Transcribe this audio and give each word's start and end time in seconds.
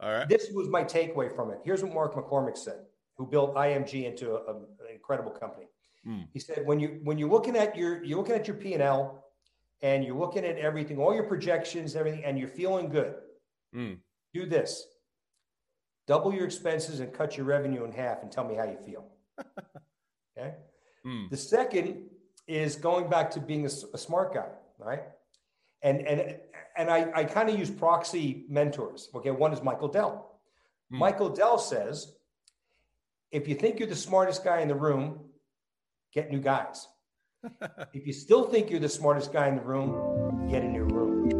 All 0.00 0.12
right. 0.12 0.28
This 0.28 0.50
was 0.52 0.68
my 0.68 0.82
takeaway 0.84 1.34
from 1.34 1.50
it. 1.50 1.58
Here's 1.64 1.82
what 1.82 1.94
Mark 1.94 2.14
McCormack 2.14 2.56
said, 2.56 2.80
who 3.16 3.26
built 3.26 3.54
IMG 3.54 4.04
into 4.04 4.32
a, 4.32 4.36
a, 4.36 4.56
an 4.56 4.92
incredible 4.92 5.30
company. 5.30 5.66
Mm. 6.06 6.26
He 6.32 6.40
said, 6.40 6.62
when 6.66 6.80
you 6.80 7.00
when 7.02 7.18
you're 7.18 7.30
looking 7.30 7.56
at 7.56 7.76
your 7.76 8.02
you're 8.04 8.18
looking 8.18 8.34
at 8.34 8.46
your 8.46 8.56
P 8.56 8.74
and 8.74 8.82
L, 8.82 9.24
and 9.82 10.04
you're 10.04 10.16
looking 10.16 10.44
at 10.44 10.58
everything, 10.58 10.98
all 10.98 11.14
your 11.14 11.24
projections, 11.24 11.96
everything, 11.96 12.24
and 12.24 12.38
you're 12.38 12.48
feeling 12.48 12.88
good. 12.88 13.14
Mm. 13.74 13.98
Do 14.32 14.46
this: 14.46 14.86
double 16.06 16.34
your 16.34 16.44
expenses 16.44 17.00
and 17.00 17.12
cut 17.12 17.36
your 17.36 17.46
revenue 17.46 17.84
in 17.84 17.92
half, 17.92 18.22
and 18.22 18.30
tell 18.30 18.44
me 18.44 18.54
how 18.54 18.64
you 18.64 18.78
feel. 18.84 19.06
okay. 20.38 20.54
Mm. 21.06 21.30
The 21.30 21.36
second 21.36 22.02
is 22.46 22.76
going 22.76 23.08
back 23.08 23.30
to 23.30 23.40
being 23.40 23.64
a, 23.64 23.70
a 23.94 23.98
smart 23.98 24.34
guy, 24.34 24.48
right? 24.78 25.02
And 25.84 26.00
and 26.06 26.36
and 26.76 26.90
I, 26.90 27.10
I 27.14 27.24
kind 27.24 27.48
of 27.48 27.58
use 27.58 27.70
proxy 27.70 28.46
mentors. 28.48 29.10
Okay, 29.14 29.30
one 29.30 29.52
is 29.52 29.62
Michael 29.62 29.86
Dell. 29.86 30.40
Mm. 30.92 30.98
Michael 30.98 31.28
Dell 31.28 31.58
says, 31.58 32.16
if 33.30 33.46
you 33.46 33.54
think 33.54 33.78
you're 33.78 33.88
the 33.88 33.94
smartest 33.94 34.42
guy 34.42 34.60
in 34.60 34.68
the 34.68 34.74
room, 34.74 35.20
get 36.12 36.30
new 36.30 36.40
guys. 36.40 36.88
if 37.92 38.06
you 38.06 38.14
still 38.14 38.44
think 38.44 38.70
you're 38.70 38.80
the 38.80 38.88
smartest 38.88 39.32
guy 39.32 39.46
in 39.48 39.56
the 39.56 39.62
room, 39.62 40.48
get 40.50 40.62
a 40.62 40.68
new 40.68 40.84
room. 40.84 41.30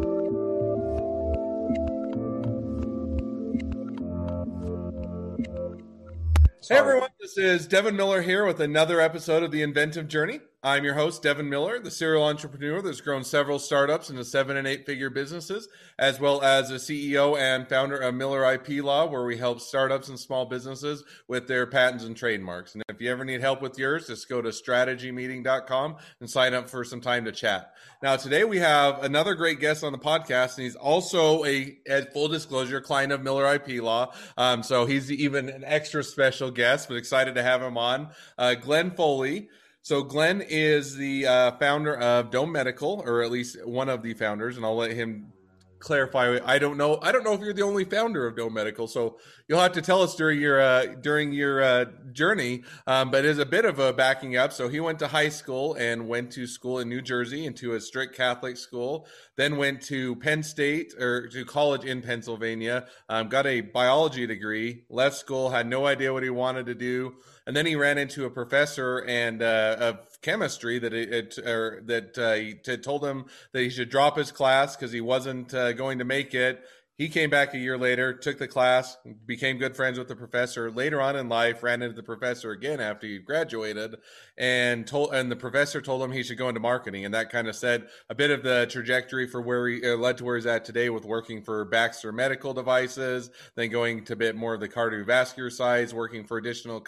Sorry. 6.60 6.78
Hey 6.78 6.86
everyone, 6.86 7.10
this 7.20 7.38
is 7.38 7.66
Devin 7.66 7.96
Miller 7.96 8.22
here 8.22 8.46
with 8.46 8.60
another 8.60 9.00
episode 9.00 9.42
of 9.42 9.50
The 9.50 9.62
Inventive 9.62 10.06
Journey. 10.06 10.40
I'm 10.64 10.82
your 10.82 10.94
host, 10.94 11.22
Devin 11.22 11.50
Miller, 11.50 11.78
the 11.78 11.90
serial 11.90 12.24
entrepreneur 12.24 12.80
that's 12.80 13.02
grown 13.02 13.22
several 13.22 13.58
startups 13.58 14.08
into 14.08 14.24
seven 14.24 14.56
and 14.56 14.66
eight 14.66 14.86
figure 14.86 15.10
businesses, 15.10 15.68
as 15.98 16.18
well 16.18 16.40
as 16.40 16.70
a 16.70 16.76
CEO 16.76 17.38
and 17.38 17.68
founder 17.68 17.98
of 17.98 18.14
Miller 18.14 18.50
IP 18.50 18.82
Law, 18.82 19.04
where 19.04 19.26
we 19.26 19.36
help 19.36 19.60
startups 19.60 20.08
and 20.08 20.18
small 20.18 20.46
businesses 20.46 21.04
with 21.28 21.48
their 21.48 21.66
patents 21.66 22.04
and 22.04 22.16
trademarks. 22.16 22.72
And 22.72 22.82
if 22.88 22.98
you 22.98 23.12
ever 23.12 23.26
need 23.26 23.42
help 23.42 23.60
with 23.60 23.78
yours, 23.78 24.06
just 24.06 24.26
go 24.26 24.40
to 24.40 24.48
strategymeeting.com 24.48 25.96
and 26.20 26.30
sign 26.30 26.54
up 26.54 26.70
for 26.70 26.82
some 26.82 27.02
time 27.02 27.26
to 27.26 27.32
chat. 27.32 27.74
Now, 28.02 28.16
today 28.16 28.44
we 28.44 28.56
have 28.60 29.04
another 29.04 29.34
great 29.34 29.60
guest 29.60 29.84
on 29.84 29.92
the 29.92 29.98
podcast, 29.98 30.56
and 30.56 30.64
he's 30.64 30.76
also 30.76 31.44
a, 31.44 31.76
full 32.14 32.28
disclosure, 32.28 32.80
client 32.80 33.12
of 33.12 33.22
Miller 33.22 33.54
IP 33.54 33.82
Law. 33.82 34.14
Um, 34.38 34.62
so 34.62 34.86
he's 34.86 35.12
even 35.12 35.50
an 35.50 35.62
extra 35.62 36.02
special 36.02 36.50
guest, 36.50 36.88
but 36.88 36.96
excited 36.96 37.34
to 37.34 37.42
have 37.42 37.60
him 37.60 37.76
on. 37.76 38.08
Uh, 38.38 38.54
Glenn 38.54 38.92
Foley. 38.92 39.50
So 39.84 40.02
Glenn 40.02 40.40
is 40.40 40.96
the 40.96 41.26
uh, 41.26 41.50
founder 41.58 41.94
of 41.94 42.30
Dome 42.30 42.50
Medical, 42.50 43.02
or 43.04 43.22
at 43.22 43.30
least 43.30 43.62
one 43.66 43.90
of 43.90 44.02
the 44.02 44.14
founders, 44.14 44.56
and 44.56 44.64
I'll 44.64 44.76
let 44.76 44.92
him 44.92 45.30
clarify. 45.78 46.38
I 46.42 46.58
don't 46.58 46.78
know. 46.78 46.98
I 47.02 47.12
don't 47.12 47.22
know 47.22 47.34
if 47.34 47.40
you're 47.40 47.52
the 47.52 47.64
only 47.64 47.84
founder 47.84 48.26
of 48.26 48.34
Dome 48.34 48.54
Medical, 48.54 48.88
so 48.88 49.18
you'll 49.46 49.60
have 49.60 49.72
to 49.72 49.82
tell 49.82 50.00
us 50.00 50.14
during 50.14 50.40
your 50.40 50.58
uh, 50.58 50.86
during 51.02 51.34
your 51.34 51.62
uh, 51.62 51.84
journey. 52.12 52.62
Um, 52.86 53.10
but 53.10 53.26
as 53.26 53.36
a 53.36 53.44
bit 53.44 53.66
of 53.66 53.78
a 53.78 53.92
backing 53.92 54.38
up, 54.38 54.54
so 54.54 54.70
he 54.70 54.80
went 54.80 55.00
to 55.00 55.08
high 55.08 55.28
school 55.28 55.74
and 55.74 56.08
went 56.08 56.32
to 56.32 56.46
school 56.46 56.78
in 56.78 56.88
New 56.88 57.02
Jersey 57.02 57.44
into 57.44 57.74
a 57.74 57.80
strict 57.80 58.16
Catholic 58.16 58.56
school. 58.56 59.06
Then 59.36 59.58
went 59.58 59.82
to 59.82 60.16
Penn 60.16 60.42
State 60.42 60.94
or 60.98 61.28
to 61.28 61.44
college 61.44 61.84
in 61.84 62.00
Pennsylvania. 62.00 62.86
Um, 63.10 63.28
got 63.28 63.46
a 63.46 63.60
biology 63.60 64.26
degree. 64.26 64.84
Left 64.88 65.14
school, 65.14 65.50
had 65.50 65.66
no 65.66 65.84
idea 65.84 66.10
what 66.10 66.22
he 66.22 66.30
wanted 66.30 66.64
to 66.66 66.74
do 66.74 67.16
and 67.46 67.54
then 67.56 67.66
he 67.66 67.76
ran 67.76 67.98
into 67.98 68.24
a 68.24 68.30
professor 68.30 69.04
and 69.06 69.42
uh, 69.42 69.76
of 69.78 70.20
chemistry 70.22 70.78
that 70.78 70.94
it, 70.94 71.38
or 71.38 71.82
that 71.84 72.18
uh, 72.18 72.34
he 72.34 72.54
told 72.78 73.04
him 73.04 73.26
that 73.52 73.62
he 73.62 73.70
should 73.70 73.90
drop 73.90 74.16
his 74.16 74.32
class 74.32 74.76
because 74.76 74.92
he 74.92 75.00
wasn't 75.00 75.52
uh, 75.52 75.72
going 75.72 75.98
to 75.98 76.04
make 76.04 76.34
it. 76.34 76.64
He 76.96 77.08
came 77.08 77.28
back 77.28 77.52
a 77.54 77.58
year 77.58 77.76
later, 77.76 78.12
took 78.12 78.38
the 78.38 78.46
class, 78.46 78.96
became 79.26 79.58
good 79.58 79.74
friends 79.74 79.98
with 79.98 80.06
the 80.06 80.14
professor. 80.14 80.70
Later 80.70 81.00
on 81.00 81.16
in 81.16 81.28
life, 81.28 81.64
ran 81.64 81.82
into 81.82 81.96
the 81.96 82.04
professor 82.04 82.52
again 82.52 82.78
after 82.78 83.08
he 83.08 83.18
graduated, 83.18 83.96
and 84.38 84.86
told 84.86 85.12
and 85.12 85.28
the 85.28 85.34
professor 85.34 85.80
told 85.80 86.02
him 86.02 86.12
he 86.12 86.22
should 86.22 86.38
go 86.38 86.48
into 86.48 86.60
marketing, 86.60 87.04
and 87.04 87.12
that 87.12 87.30
kind 87.30 87.48
of 87.48 87.56
said 87.56 87.88
a 88.10 88.14
bit 88.14 88.30
of 88.30 88.44
the 88.44 88.68
trajectory 88.70 89.26
for 89.26 89.42
where 89.42 89.66
he 89.66 89.84
uh, 89.84 89.96
led 89.96 90.18
to 90.18 90.24
where 90.24 90.36
he's 90.36 90.46
at 90.46 90.64
today 90.64 90.88
with 90.88 91.04
working 91.04 91.42
for 91.42 91.64
Baxter 91.64 92.12
Medical 92.12 92.54
Devices, 92.54 93.28
then 93.56 93.70
going 93.70 94.04
to 94.04 94.12
a 94.12 94.16
bit 94.16 94.36
more 94.36 94.54
of 94.54 94.60
the 94.60 94.68
cardiovascular 94.68 95.50
side, 95.50 95.92
working 95.92 96.22
for 96.22 96.38
additional 96.38 96.80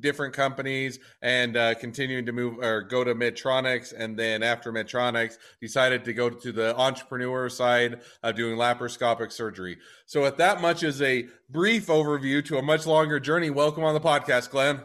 different 0.00 0.32
companies, 0.32 0.98
and 1.20 1.58
uh, 1.58 1.74
continuing 1.74 2.24
to 2.24 2.32
move 2.32 2.58
or 2.60 2.80
go 2.80 3.04
to 3.04 3.14
Medtronics, 3.14 3.92
and 3.94 4.18
then 4.18 4.42
after 4.42 4.72
Medtronics, 4.72 5.36
decided 5.60 6.06
to 6.06 6.14
go 6.14 6.30
to 6.30 6.52
the 6.52 6.74
entrepreneur 6.78 7.50
side 7.50 8.00
of 8.22 8.34
doing 8.34 8.56
laparoscopy 8.56 8.93
laparoscopic 8.98 9.32
surgery. 9.32 9.78
So, 10.06 10.22
with 10.22 10.36
that 10.38 10.60
much 10.60 10.82
as 10.82 11.00
a 11.02 11.26
brief 11.50 11.86
overview 11.86 12.44
to 12.46 12.58
a 12.58 12.62
much 12.62 12.86
longer 12.86 13.20
journey, 13.20 13.50
welcome 13.50 13.84
on 13.84 13.94
the 13.94 14.00
podcast, 14.00 14.50
Glenn. 14.50 14.80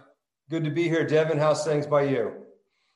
Good 0.49 0.63
to 0.63 0.71
be 0.71 0.83
here, 0.83 1.05
Devin. 1.05 1.37
How's 1.37 1.63
things 1.65 1.85
by 1.85 2.03
you? 2.03 2.33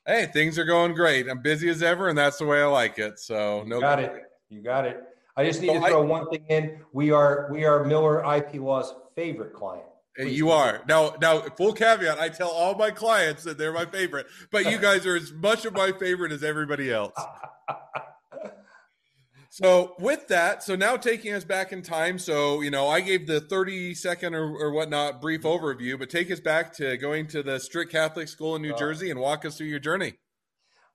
Hey, 0.05 0.27
things 0.33 0.59
are 0.59 0.65
going 0.65 0.93
great. 0.93 1.29
I'm 1.29 1.41
busy 1.41 1.69
as 1.69 1.81
ever, 1.81 2.09
and 2.09 2.17
that's 2.17 2.37
the 2.37 2.45
way 2.45 2.61
I 2.61 2.65
like 2.65 2.99
it. 2.99 3.19
So, 3.19 3.63
no, 3.65 3.75
you 3.75 3.81
got 3.81 3.99
it. 3.99 4.23
You 4.49 4.61
got 4.61 4.85
it. 4.85 5.01
I 5.35 5.45
just 5.45 5.61
need 5.61 5.69
so 5.69 5.79
to 5.79 5.87
throw 5.87 6.03
I, 6.03 6.05
one 6.05 6.29
thing 6.29 6.45
in. 6.49 6.79
We 6.91 7.11
are 7.11 7.47
we 7.51 7.65
are 7.65 7.83
Miller 7.83 8.23
IP 8.35 8.55
Law's 8.55 8.93
favorite 9.15 9.53
client. 9.53 9.85
Please 10.15 10.37
you 10.37 10.51
are 10.51 10.83
now. 10.87 11.15
Now, 11.19 11.41
full 11.41 11.73
caveat: 11.73 12.19
I 12.19 12.29
tell 12.29 12.49
all 12.49 12.75
my 12.75 12.91
clients 12.91 13.43
that 13.43 13.57
they're 13.57 13.73
my 13.73 13.85
favorite, 13.85 14.27
but 14.51 14.69
you 14.69 14.77
guys 14.77 15.07
are 15.07 15.15
as 15.15 15.31
much 15.31 15.65
of 15.65 15.73
my 15.73 15.91
favorite 15.91 16.31
as 16.31 16.43
everybody 16.43 16.91
else. 16.91 17.15
So 19.53 19.93
with 19.99 20.29
that, 20.29 20.63
so 20.63 20.75
now 20.75 20.97
taking 20.97 21.31
us 21.31 21.43
back 21.43 21.71
in 21.71 21.83
time. 21.83 22.17
So 22.17 22.61
you 22.61 22.71
know, 22.71 22.87
I 22.87 23.01
gave 23.01 23.27
the 23.27 23.39
thirty 23.39 23.93
second 23.93 24.33
or, 24.33 24.51
or 24.51 24.71
whatnot 24.71 25.21
brief 25.21 25.43
overview, 25.43 25.99
but 25.99 26.09
take 26.09 26.31
us 26.31 26.39
back 26.39 26.73
to 26.77 26.97
going 26.97 27.27
to 27.27 27.43
the 27.43 27.59
strict 27.59 27.91
Catholic 27.91 28.27
school 28.29 28.55
in 28.55 28.63
New 28.63 28.73
uh, 28.73 28.77
Jersey 28.77 29.11
and 29.11 29.19
walk 29.19 29.45
us 29.45 29.55
through 29.55 29.67
your 29.67 29.77
journey. 29.77 30.15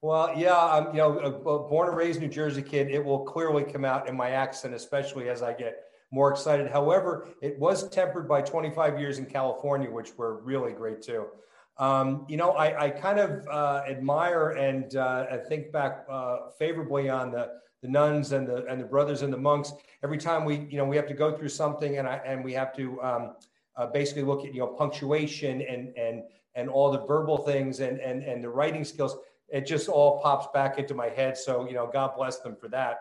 Well, 0.03 0.37
yeah, 0.37 0.59
I'm 0.59 0.87
you 0.87 0.95
know 0.95 1.19
a, 1.21 1.31
born 1.69 1.87
and 1.87 1.97
raised 1.97 2.21
New 2.21 2.27
Jersey 2.27 2.63
kid. 2.63 2.89
It 2.91 3.05
will 3.05 3.21
clearly 3.21 3.63
come 3.63 3.85
out 3.85 4.09
in 4.09 4.17
my 4.17 4.31
accent, 4.31 4.75
especially 4.75 5.29
as 5.29 5.41
I 5.41 5.53
get 5.53 5.77
more 6.11 6.33
excited. 6.33 6.69
However, 6.69 7.29
it 7.41 7.57
was 7.61 7.89
tempered 7.91 8.27
by 8.27 8.43
25 8.43 8.99
years 8.99 9.19
in 9.19 9.27
California, 9.27 9.89
which 9.89 10.19
were 10.19 10.43
really 10.43 10.73
great 10.73 11.01
too. 11.01 11.27
Um, 11.77 12.27
you 12.29 12.37
know, 12.37 12.51
I, 12.55 12.87
I 12.87 12.91
kind 12.91 13.21
of 13.21 13.47
uh, 13.47 13.83
admire 13.89 14.51
and 14.51 14.97
uh, 14.97 15.27
think 15.49 15.71
back 15.71 16.07
uh, 16.11 16.51
favorably 16.59 17.09
on 17.09 17.31
the 17.31 17.51
the 17.83 17.89
nuns 17.89 18.33
and 18.33 18.47
the 18.47 18.65
and 18.67 18.81
the 18.81 18.85
brothers 18.85 19.23
and 19.23 19.33
the 19.33 19.39
monks. 19.39 19.73
Every 20.03 20.19
time 20.19 20.45
we 20.45 20.67
you 20.71 20.79
know 20.79 20.85
we 20.85 20.97
have 20.97 21.07
to 21.09 21.15
go 21.15 21.37
through 21.37 21.51
something 21.51 21.99
and 21.99 22.09
I 22.09 22.17
and 22.25 22.45
we 22.45 22.53
have 22.55 22.75
to 22.77 23.01
um, 23.03 23.35
uh, 23.77 23.87
basically 23.87 24.23
look 24.23 24.45
at 24.45 24.55
you 24.55 24.61
know 24.61 24.67
punctuation 24.67 25.63
and 25.63 25.97
and 25.97 26.23
and 26.55 26.69
all 26.69 26.91
the 26.91 27.05
verbal 27.07 27.39
things 27.39 27.81
and 27.81 28.01
and 28.01 28.23
and 28.23 28.43
the 28.43 28.49
writing 28.49 28.85
skills. 28.85 29.17
It 29.49 29.67
just 29.67 29.89
all 29.89 30.21
pops 30.21 30.49
back 30.53 30.79
into 30.79 30.95
my 30.95 31.09
head. 31.09 31.37
So 31.39 31.67
you 31.67 31.75
know, 31.75 31.89
God 31.91 32.13
bless 32.17 32.41
them 32.41 32.57
for 32.57 32.69
that. 32.69 33.01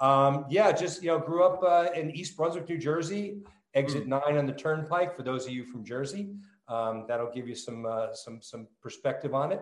Um, 0.00 0.44
yeah, 0.48 0.70
just 0.70 1.02
you 1.02 1.08
know, 1.08 1.18
grew 1.18 1.44
up 1.44 1.62
uh, 1.62 1.90
in 1.98 2.10
East 2.10 2.36
Brunswick, 2.36 2.68
New 2.68 2.78
Jersey. 2.78 3.38
Exit 3.74 4.04
mm. 4.04 4.08
nine 4.08 4.38
on 4.38 4.46
the 4.46 4.52
Turnpike. 4.52 5.14
For 5.16 5.22
those 5.22 5.46
of 5.46 5.52
you 5.52 5.64
from 5.64 5.84
Jersey, 5.84 6.30
um, 6.68 7.04
that'll 7.08 7.30
give 7.30 7.48
you 7.48 7.54
some 7.54 7.86
uh, 7.86 8.12
some 8.12 8.40
some 8.40 8.66
perspective 8.80 9.34
on 9.34 9.52
it. 9.52 9.60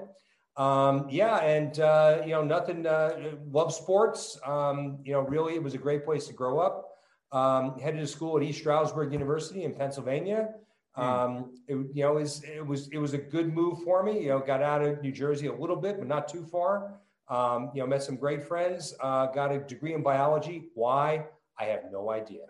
Um, 0.57 1.07
yeah, 1.11 1.37
and 1.39 1.79
uh, 1.81 2.23
you 2.25 2.31
know, 2.31 2.43
nothing. 2.43 2.87
Uh, 2.87 3.35
love 3.51 3.73
sports. 3.73 4.39
Um, 4.45 4.99
you 5.05 5.13
know, 5.13 5.21
really, 5.21 5.55
it 5.55 5.63
was 5.63 5.75
a 5.75 5.79
great 5.79 6.05
place 6.05 6.27
to 6.29 6.33
grow 6.33 6.59
up. 6.59 6.99
Um, 7.33 7.79
headed 7.79 8.01
to 8.01 8.07
school 8.07 8.37
at 8.37 8.43
East 8.43 8.61
Stroudsburg 8.61 9.13
University 9.13 9.65
in 9.65 9.75
Pennsylvania. 9.75 10.51
Hmm. 10.95 11.03
Um, 11.03 11.55
it, 11.69 11.75
you 11.93 12.03
know, 12.05 12.17
it 12.17 12.21
was, 12.23 12.43
it 12.45 12.67
was 12.67 12.89
it 12.89 12.99
was 12.99 13.13
a 13.13 13.19
good 13.19 13.53
move 13.53 13.83
for 13.83 14.03
me. 14.03 14.23
You 14.23 14.29
know, 14.31 14.39
got 14.39 14.63
out 14.63 14.83
of 14.83 15.03
New 15.03 15.13
Jersey 15.13 15.49
a 15.49 15.55
little 15.55 15.77
bit, 15.77 15.99
but 15.99 16.07
not 16.07 16.29
too 16.29 16.45
far. 16.45 16.95
Um, 17.29 17.71
you 17.75 17.83
know, 17.83 17.87
met 17.87 18.03
some 18.03 18.17
great 18.17 18.43
friends. 18.43 18.95
Uh, 19.01 19.27
got 19.27 19.53
a 19.53 19.59
degree 19.59 19.93
in 19.93 20.03
biology. 20.03 20.69
Why? 20.75 21.27
I 21.59 21.65
have 21.65 21.85
no 21.91 22.11
idea, 22.11 22.47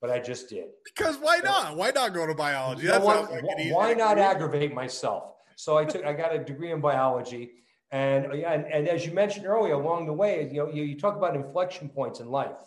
but 0.00 0.10
I 0.10 0.20
just 0.20 0.48
did. 0.48 0.66
Because 0.84 1.16
why 1.18 1.40
not? 1.42 1.76
Why 1.76 1.90
not 1.90 2.14
go 2.14 2.26
to 2.26 2.34
biology? 2.34 2.84
You 2.84 2.88
know 2.88 3.00
why, 3.00 3.20
like 3.20 3.72
why 3.72 3.94
not 3.94 4.18
aggravate 4.18 4.72
myself? 4.72 5.34
So 5.62 5.78
I 5.78 5.84
took, 5.84 6.04
I 6.04 6.12
got 6.12 6.34
a 6.34 6.40
degree 6.40 6.72
in 6.72 6.80
biology. 6.80 7.52
And 7.92 8.26
yeah, 8.34 8.52
and, 8.52 8.64
and 8.66 8.88
as 8.88 9.06
you 9.06 9.12
mentioned 9.12 9.46
earlier, 9.46 9.74
along 9.74 10.06
the 10.06 10.12
way, 10.12 10.48
you 10.50 10.58
know, 10.58 10.68
you, 10.68 10.82
you 10.82 10.98
talk 10.98 11.16
about 11.16 11.36
inflection 11.36 11.88
points 11.88 12.18
in 12.18 12.28
life. 12.28 12.58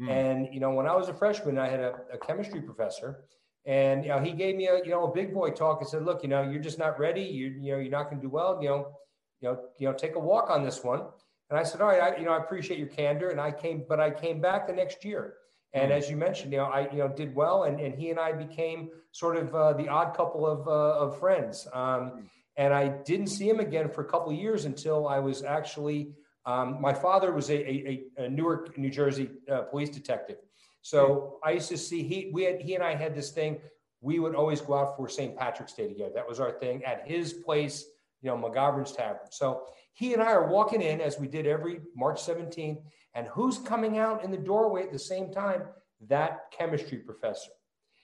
Mm. 0.00 0.10
And 0.10 0.54
you 0.54 0.58
know, 0.58 0.72
when 0.72 0.86
I 0.88 0.96
was 0.96 1.08
a 1.08 1.14
freshman, 1.14 1.58
I 1.58 1.68
had 1.68 1.78
a, 1.78 2.00
a, 2.12 2.18
chemistry 2.18 2.60
professor, 2.60 3.24
and 3.66 4.02
you 4.02 4.08
know, 4.08 4.18
he 4.18 4.32
gave 4.32 4.56
me 4.56 4.66
a 4.66 4.78
you 4.78 4.90
know 4.90 5.04
a 5.04 5.14
big 5.14 5.32
boy 5.32 5.50
talk 5.50 5.80
and 5.80 5.88
said, 5.88 6.04
"Look, 6.04 6.22
you 6.24 6.28
know, 6.28 6.42
you're 6.42 6.62
just 6.62 6.78
not 6.78 6.98
ready. 6.98 7.20
You 7.20 7.48
you 7.60 7.72
know, 7.72 7.78
you're 7.78 7.90
not 7.90 8.04
going 8.04 8.16
to 8.16 8.26
do 8.26 8.30
well. 8.30 8.58
You 8.62 8.68
know, 8.70 8.96
you 9.40 9.48
know, 9.48 9.60
you 9.78 9.86
know, 9.86 9.92
take 9.92 10.16
a 10.16 10.18
walk 10.18 10.48
on 10.48 10.64
this 10.64 10.82
one." 10.82 11.02
And 11.50 11.58
I 11.58 11.62
said, 11.62 11.82
"All 11.82 11.88
right, 11.88 12.02
I, 12.02 12.16
you 12.16 12.24
know, 12.24 12.32
I 12.32 12.38
appreciate 12.38 12.78
your 12.78 12.88
candor." 12.88 13.28
And 13.28 13.40
I 13.40 13.50
came, 13.50 13.84
but 13.86 14.00
I 14.00 14.10
came 14.10 14.40
back 14.40 14.66
the 14.66 14.72
next 14.72 15.04
year, 15.04 15.34
and 15.74 15.92
mm. 15.92 15.96
as 15.98 16.08
you 16.08 16.16
mentioned, 16.16 16.50
you 16.52 16.58
know, 16.58 16.64
I 16.64 16.90
you 16.90 16.98
know 16.98 17.08
did 17.08 17.34
well, 17.34 17.64
and 17.64 17.78
and 17.78 17.94
he 17.94 18.08
and 18.08 18.18
I 18.18 18.32
became 18.32 18.88
sort 19.12 19.36
of 19.36 19.54
uh, 19.54 19.74
the 19.74 19.86
odd 19.88 20.16
couple 20.16 20.46
of 20.46 20.66
uh, 20.66 21.04
of 21.04 21.18
friends. 21.20 21.68
Um, 21.74 21.82
mm 21.82 22.22
and 22.56 22.74
I 22.74 22.88
didn't 22.88 23.28
see 23.28 23.48
him 23.48 23.60
again 23.60 23.88
for 23.88 24.02
a 24.02 24.04
couple 24.04 24.32
of 24.32 24.38
years 24.38 24.64
until 24.64 25.08
I 25.08 25.18
was 25.18 25.42
actually. 25.42 26.12
Um, 26.46 26.80
my 26.80 26.94
father 26.94 27.32
was 27.32 27.50
a, 27.50 27.68
a, 27.68 28.04
a, 28.16 28.28
Newark, 28.28 28.76
New 28.78 28.88
Jersey 28.88 29.30
uh, 29.52 29.62
police 29.62 29.90
detective, 29.90 30.38
So 30.80 31.38
I 31.44 31.50
used 31.50 31.68
to 31.68 31.76
see 31.76 32.02
he 32.02 32.30
we 32.32 32.44
had 32.44 32.62
he 32.62 32.74
and 32.74 32.82
I 32.82 32.94
had 32.94 33.14
this 33.14 33.30
thing. 33.30 33.58
We 34.00 34.18
would 34.20 34.34
always 34.34 34.62
go 34.62 34.74
out 34.74 34.96
for 34.96 35.06
St. 35.06 35.36
Patrick's 35.36 35.74
Day 35.74 35.88
together. 35.88 36.12
That 36.14 36.26
was 36.26 36.40
our 36.40 36.52
thing 36.52 36.82
at 36.84 37.06
his 37.06 37.34
place, 37.34 37.84
you 38.22 38.30
know, 38.30 38.38
McGovern's 38.38 38.92
Tavern. 38.92 39.30
So 39.30 39.66
he 39.92 40.14
and 40.14 40.22
I 40.22 40.32
are 40.32 40.48
walking 40.48 40.80
in 40.80 41.02
as 41.02 41.18
we 41.18 41.28
did 41.28 41.46
every 41.46 41.80
March 41.94 42.22
17th. 42.22 42.80
And 43.14 43.26
who's 43.26 43.58
coming 43.58 43.98
out 43.98 44.24
in 44.24 44.30
the 44.30 44.38
doorway 44.38 44.84
at 44.84 44.92
the 44.92 44.98
same 44.98 45.30
time? 45.30 45.64
That 46.08 46.50
chemistry 46.56 46.98
professor. 46.98 47.50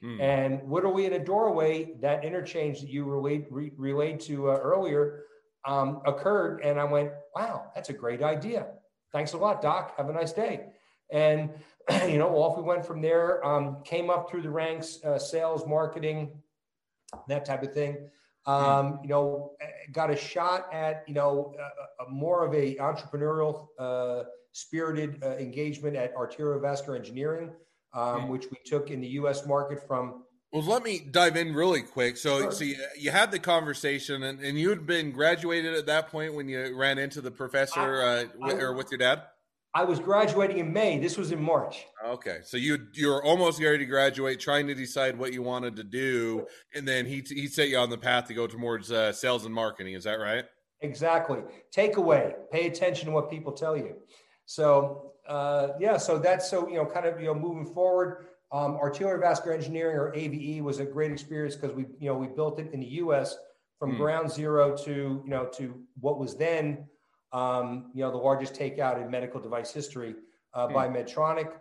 Mm. 0.04 0.20
And 0.20 0.62
what 0.68 0.84
are 0.84 0.90
we 0.90 1.06
in 1.06 1.14
a 1.14 1.18
doorway? 1.18 1.94
That 2.00 2.24
interchange 2.24 2.80
that 2.80 2.90
you 2.90 3.04
relayed, 3.04 3.46
re- 3.50 3.72
relayed 3.76 4.20
to 4.20 4.50
uh, 4.50 4.56
earlier 4.56 5.24
um, 5.66 6.00
occurred. 6.04 6.60
And 6.62 6.78
I 6.78 6.84
went, 6.84 7.10
wow, 7.34 7.70
that's 7.74 7.88
a 7.88 7.92
great 7.92 8.22
idea. 8.22 8.66
Thanks 9.12 9.32
a 9.32 9.38
lot, 9.38 9.62
Doc. 9.62 9.94
Have 9.96 10.08
a 10.08 10.12
nice 10.12 10.32
day. 10.32 10.66
And, 11.10 11.50
you 12.08 12.18
know, 12.18 12.28
off 12.36 12.56
we 12.56 12.62
went 12.62 12.84
from 12.84 13.00
there, 13.00 13.44
um, 13.46 13.78
came 13.84 14.10
up 14.10 14.30
through 14.30 14.42
the 14.42 14.50
ranks, 14.50 15.02
uh, 15.04 15.18
sales, 15.18 15.66
marketing, 15.66 16.42
that 17.28 17.44
type 17.44 17.62
of 17.62 17.72
thing. 17.72 17.96
Hmm. 18.44 18.52
Um, 18.52 19.00
you 19.02 19.08
know, 19.08 19.52
got 19.92 20.10
a 20.10 20.16
shot 20.16 20.72
at, 20.72 21.04
you 21.08 21.14
know, 21.14 21.54
a, 21.58 22.04
a 22.04 22.10
more 22.10 22.44
of 22.44 22.54
a 22.54 22.76
entrepreneurial 22.76 23.68
uh, 23.78 24.24
spirited 24.52 25.22
uh, 25.24 25.36
engagement 25.36 25.96
at 25.96 26.14
Arterial 26.14 26.60
Vascular 26.60 26.96
Engineering 26.96 27.50
um, 27.94 28.28
which 28.28 28.46
we 28.50 28.58
took 28.64 28.90
in 28.90 29.00
the 29.00 29.08
U.S. 29.08 29.46
market 29.46 29.86
from. 29.86 30.24
Well, 30.52 30.62
let 30.62 30.82
me 30.82 31.00
dive 31.10 31.36
in 31.36 31.54
really 31.54 31.82
quick. 31.82 32.16
So, 32.16 32.42
sure. 32.42 32.52
so 32.52 32.64
you, 32.64 32.76
you, 32.98 33.10
had 33.10 33.30
the 33.30 33.38
conversation, 33.38 34.22
and, 34.22 34.40
and 34.40 34.58
you 34.58 34.70
had 34.70 34.86
been 34.86 35.10
graduated 35.10 35.74
at 35.74 35.86
that 35.86 36.08
point 36.08 36.34
when 36.34 36.48
you 36.48 36.76
ran 36.76 36.98
into 36.98 37.20
the 37.20 37.30
professor, 37.30 38.02
I, 38.02 38.06
uh, 38.06 38.24
with, 38.38 38.54
I, 38.54 38.62
or 38.62 38.72
with 38.72 38.90
your 38.90 38.98
dad. 38.98 39.22
I 39.76 39.84
was 39.84 39.98
graduating 39.98 40.56
in 40.56 40.72
May. 40.72 40.98
This 40.98 41.18
was 41.18 41.32
in 41.32 41.42
March. 41.42 41.84
Okay, 42.02 42.38
so 42.42 42.56
you 42.56 42.86
you're 42.94 43.22
almost 43.22 43.62
ready 43.62 43.76
to 43.76 43.84
graduate, 43.84 44.40
trying 44.40 44.66
to 44.68 44.74
decide 44.74 45.18
what 45.18 45.34
you 45.34 45.42
wanted 45.42 45.76
to 45.76 45.84
do, 45.84 46.46
and 46.74 46.88
then 46.88 47.04
he 47.04 47.22
he 47.28 47.46
set 47.46 47.68
you 47.68 47.76
on 47.76 47.90
the 47.90 47.98
path 47.98 48.26
to 48.28 48.34
go 48.34 48.46
towards 48.46 48.90
uh, 48.90 49.12
sales 49.12 49.44
and 49.44 49.54
marketing. 49.54 49.92
Is 49.92 50.04
that 50.04 50.18
right? 50.18 50.46
Exactly. 50.80 51.40
Takeaway: 51.76 52.32
Pay 52.50 52.68
attention 52.68 53.08
to 53.08 53.12
what 53.12 53.28
people 53.28 53.52
tell 53.52 53.76
you. 53.76 53.96
So 54.46 55.12
uh, 55.28 55.68
yeah, 55.78 55.96
so 55.96 56.18
that's 56.18 56.48
so 56.48 56.68
you 56.68 56.76
know, 56.76 56.86
kind 56.86 57.06
of 57.06 57.20
you 57.20 57.26
know, 57.26 57.34
moving 57.34 57.66
forward. 57.66 58.26
Um, 58.52 58.76
Arterial 58.76 59.20
Vascular 59.20 59.56
Engineering 59.56 59.96
or 59.96 60.14
AVE 60.14 60.62
was 60.62 60.78
a 60.78 60.84
great 60.84 61.10
experience 61.10 61.56
because 61.56 61.74
we 61.74 61.86
you 61.98 62.08
know 62.08 62.14
we 62.14 62.28
built 62.28 62.60
it 62.60 62.72
in 62.72 62.80
the 62.80 62.86
U.S. 62.86 63.36
from 63.78 63.92
mm. 63.92 63.98
ground 63.98 64.30
zero 64.30 64.76
to 64.84 65.22
you 65.24 65.30
know 65.30 65.46
to 65.56 65.82
what 66.00 66.18
was 66.18 66.36
then 66.36 66.86
um, 67.32 67.90
you 67.94 68.02
know 68.02 68.10
the 68.10 68.16
largest 68.16 68.54
takeout 68.54 69.02
in 69.02 69.10
medical 69.10 69.40
device 69.40 69.72
history 69.72 70.14
uh, 70.54 70.68
mm. 70.68 70.74
by 70.74 70.88
Medtronic. 70.88 71.52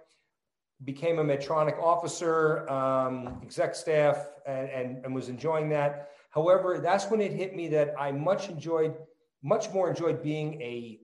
Became 0.83 1.19
a 1.19 1.23
Medtronic 1.23 1.81
officer, 1.81 2.69
um, 2.69 3.39
exec 3.41 3.75
staff, 3.75 4.27
and, 4.45 4.69
and, 4.69 5.05
and 5.05 5.15
was 5.15 5.29
enjoying 5.29 5.69
that. 5.69 6.09
However, 6.31 6.79
that's 6.83 7.09
when 7.09 7.21
it 7.21 7.31
hit 7.31 7.55
me 7.55 7.69
that 7.69 7.95
I 7.97 8.11
much 8.11 8.49
enjoyed, 8.49 8.93
much 9.41 9.71
more 9.71 9.89
enjoyed 9.89 10.21
being 10.21 10.61
a 10.61 10.99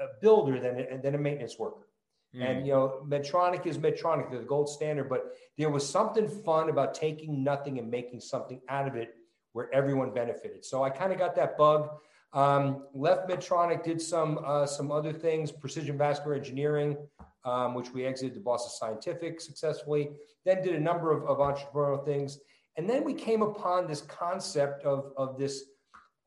a 0.00 0.06
builder 0.20 0.60
than 0.60 0.80
a, 0.80 1.02
than 1.02 1.14
a 1.14 1.18
maintenance 1.18 1.58
worker. 1.58 1.86
Mm. 2.34 2.50
And 2.50 2.66
you 2.66 2.72
know, 2.72 3.02
Medtronic 3.06 3.66
is 3.66 3.78
Medtronic; 3.78 4.30
they're 4.30 4.40
the 4.40 4.46
gold 4.46 4.68
standard. 4.68 5.08
But 5.08 5.32
there 5.56 5.70
was 5.70 5.88
something 5.88 6.28
fun 6.28 6.68
about 6.68 6.94
taking 6.94 7.42
nothing 7.42 7.78
and 7.78 7.90
making 7.90 8.20
something 8.20 8.60
out 8.68 8.86
of 8.86 8.96
it, 8.96 9.14
where 9.52 9.72
everyone 9.74 10.12
benefited. 10.12 10.64
So 10.64 10.82
I 10.82 10.90
kind 10.90 11.12
of 11.12 11.18
got 11.18 11.34
that 11.36 11.56
bug. 11.56 11.88
Um, 12.34 12.84
left 12.92 13.28
Medtronic, 13.28 13.82
did 13.82 14.00
some 14.00 14.40
uh, 14.44 14.66
some 14.66 14.92
other 14.92 15.12
things, 15.12 15.50
precision 15.50 15.96
vascular 15.96 16.36
engineering, 16.36 16.96
um, 17.44 17.74
which 17.74 17.90
we 17.92 18.04
exited 18.04 18.34
to 18.34 18.40
Boston 18.40 18.72
Scientific 18.78 19.40
successfully. 19.40 20.10
Then 20.44 20.62
did 20.62 20.74
a 20.74 20.80
number 20.80 21.12
of, 21.12 21.24
of 21.24 21.38
entrepreneurial 21.38 22.04
things, 22.04 22.38
and 22.76 22.88
then 22.88 23.04
we 23.04 23.14
came 23.14 23.40
upon 23.40 23.86
this 23.86 24.02
concept 24.02 24.84
of 24.84 25.12
of 25.16 25.38
this 25.38 25.64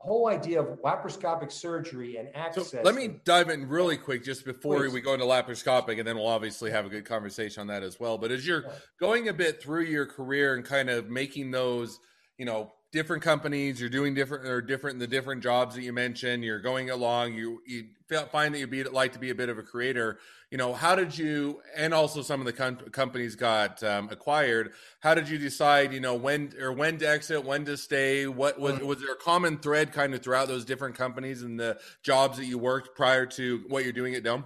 whole 0.04 0.28
idea 0.28 0.60
of 0.62 0.80
laparoscopic 0.82 1.52
surgery 1.52 2.18
and 2.18 2.30
access. 2.36 2.72
So 2.72 2.82
let 2.84 2.96
me 2.96 3.20
dive 3.24 3.50
in 3.50 3.68
really 3.68 3.98
quick 3.98 4.24
just 4.24 4.46
before 4.46 4.80
Please. 4.80 4.94
we 4.94 5.02
go 5.02 5.14
into 5.14 5.26
laparoscopic, 5.26 6.00
and 6.00 6.08
then 6.08 6.16
we'll 6.16 6.28
obviously 6.28 6.72
have 6.72 6.86
a 6.86 6.90
good 6.90 7.06
conversation 7.06 7.62
on 7.62 7.68
that 7.68 7.84
as 7.84 8.00
well. 8.00 8.18
But 8.18 8.32
as 8.32 8.46
you're 8.46 8.66
going 9.00 9.30
a 9.30 9.34
bit 9.34 9.62
through 9.62 9.84
your 9.84 10.06
career 10.06 10.56
and 10.56 10.66
kind 10.66 10.90
of 10.90 11.10
making 11.10 11.52
those, 11.52 12.00
you 12.38 12.46
know, 12.46 12.72
different 12.92 13.24
companies 13.24 13.80
you're 13.80 13.90
doing 13.90 14.14
different 14.14 14.46
or 14.46 14.62
different 14.62 15.00
the 15.00 15.08
different 15.08 15.42
jobs 15.42 15.76
that 15.76 15.82
you 15.82 15.94
mentioned 15.94 16.44
you're 16.44 16.60
going 16.60 16.90
along 16.90 17.34
you 17.34 17.62
you 17.66 17.86
find 18.32 18.54
that 18.54 18.60
you'd 18.60 18.70
be 18.70 18.84
like 18.84 19.14
to 19.14 19.20
be 19.20 19.30
a 19.30 19.36
bit 19.36 19.50
of 19.50 19.58
a 19.58 19.64
creator. 19.64 20.20
You 20.50 20.58
know 20.58 20.74
how 20.74 20.96
did 20.96 21.18
you 21.18 21.62
and 21.76 21.94
also 21.94 22.22
some 22.22 22.42
of 22.42 22.46
the 22.46 22.54
com- 22.54 22.90
companies 22.92 23.36
got 23.36 23.82
um, 23.84 24.10
acquired 24.12 24.74
how 25.00 25.14
did 25.14 25.30
you 25.30 25.38
decide 25.38 25.94
you 25.94 26.00
know 26.00 26.16
when 26.16 26.54
or 26.60 26.74
when 26.74 26.98
to 27.00 27.10
exit 27.10 27.46
when 27.46 27.66
to 27.66 27.78
stay? 27.78 28.28
What 28.28 28.60
was 28.60 28.80
mm. 28.80 28.86
was 28.86 29.00
there 29.00 29.14
a 29.14 29.18
common 29.18 29.58
thread 29.60 29.94
kind 29.94 30.14
of 30.14 30.22
throughout 30.22 30.48
those 30.48 30.66
different 30.66 30.96
companies 30.96 31.42
and 31.42 31.60
the 31.60 31.80
jobs 32.04 32.38
that 32.38 32.46
you 32.46 32.58
worked 32.58 32.96
prior 32.96 33.26
to 33.28 33.64
what 33.70 33.84
you're 33.84 33.94
doing 33.94 34.16
at 34.16 34.24
dome? 34.24 34.46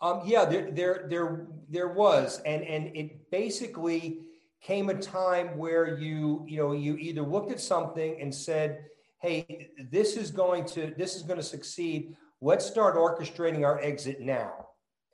Um, 0.00 0.22
yeah 0.24 0.44
there 0.44 0.70
there 0.70 1.06
there 1.10 1.46
there 1.68 1.88
was. 1.88 2.40
And 2.46 2.62
and 2.62 2.96
it 2.96 3.30
basically 3.30 4.20
came 4.60 4.90
a 4.90 4.94
time 4.94 5.56
where 5.56 5.98
you 5.98 6.44
you 6.46 6.58
know 6.58 6.72
you 6.72 6.96
either 6.96 7.22
looked 7.22 7.50
at 7.50 7.60
something 7.60 8.20
and 8.20 8.34
said 8.34 8.84
hey 9.20 9.70
this 9.90 10.16
is 10.16 10.30
going 10.30 10.64
to 10.64 10.92
this 10.96 11.16
is 11.16 11.22
going 11.22 11.38
to 11.38 11.42
succeed 11.42 12.14
let's 12.40 12.66
start 12.66 12.94
orchestrating 12.96 13.64
our 13.64 13.80
exit 13.80 14.20
now 14.20 14.52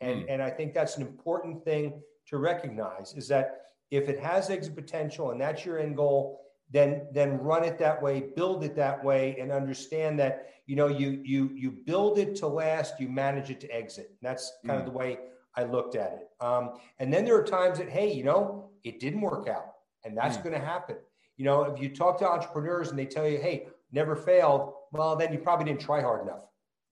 and 0.00 0.22
mm. 0.22 0.26
and 0.28 0.42
i 0.42 0.50
think 0.50 0.74
that's 0.74 0.96
an 0.96 1.02
important 1.02 1.64
thing 1.64 2.00
to 2.26 2.38
recognize 2.38 3.14
is 3.16 3.28
that 3.28 3.62
if 3.90 4.08
it 4.08 4.18
has 4.18 4.50
exit 4.50 4.74
potential 4.74 5.30
and 5.30 5.40
that's 5.40 5.64
your 5.64 5.78
end 5.78 5.96
goal 5.96 6.40
then 6.72 7.06
then 7.12 7.38
run 7.38 7.62
it 7.62 7.78
that 7.78 8.02
way 8.02 8.24
build 8.34 8.64
it 8.64 8.74
that 8.74 9.02
way 9.04 9.36
and 9.38 9.52
understand 9.52 10.18
that 10.18 10.46
you 10.66 10.74
know 10.74 10.88
you 10.88 11.20
you 11.24 11.50
you 11.54 11.70
build 11.70 12.18
it 12.18 12.34
to 12.34 12.48
last 12.48 12.98
you 12.98 13.08
manage 13.08 13.50
it 13.50 13.60
to 13.60 13.68
exit 13.68 14.12
that's 14.22 14.52
kind 14.66 14.80
mm. 14.80 14.86
of 14.86 14.92
the 14.92 14.98
way 14.98 15.18
i 15.56 15.62
looked 15.62 15.94
at 15.94 16.12
it 16.14 16.44
um, 16.44 16.72
and 16.98 17.12
then 17.12 17.24
there 17.24 17.36
are 17.36 17.44
times 17.44 17.78
that 17.78 17.88
hey 17.88 18.12
you 18.12 18.24
know 18.24 18.68
it 18.86 19.00
didn't 19.00 19.20
work 19.20 19.48
out, 19.48 19.74
and 20.04 20.16
that's 20.16 20.36
mm. 20.36 20.44
going 20.44 20.54
to 20.54 20.64
happen. 20.64 20.96
You 21.36 21.44
know, 21.44 21.64
if 21.64 21.80
you 21.80 21.88
talk 21.88 22.18
to 22.20 22.28
entrepreneurs 22.28 22.90
and 22.90 22.98
they 22.98 23.06
tell 23.06 23.28
you, 23.28 23.38
"Hey, 23.38 23.66
never 23.92 24.16
failed," 24.16 24.72
well, 24.92 25.16
then 25.16 25.32
you 25.32 25.38
probably 25.38 25.66
didn't 25.66 25.80
try 25.80 26.00
hard 26.00 26.22
enough, 26.22 26.44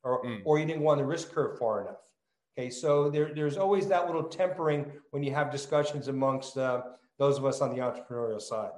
or 0.02 0.24
mm. 0.24 0.42
or 0.44 0.58
you 0.58 0.66
didn't 0.66 0.82
go 0.82 0.88
on 0.88 0.98
the 0.98 1.04
risk 1.04 1.32
curve 1.32 1.58
far 1.58 1.80
enough. 1.82 2.00
Okay, 2.56 2.70
so 2.70 3.10
there, 3.10 3.34
there's 3.34 3.56
always 3.56 3.88
that 3.88 4.06
little 4.06 4.22
tempering 4.22 4.92
when 5.10 5.24
you 5.24 5.32
have 5.34 5.50
discussions 5.50 6.06
amongst 6.06 6.56
uh, 6.56 6.82
those 7.18 7.36
of 7.36 7.44
us 7.44 7.60
on 7.60 7.74
the 7.74 7.82
entrepreneurial 7.82 8.40
side. 8.40 8.70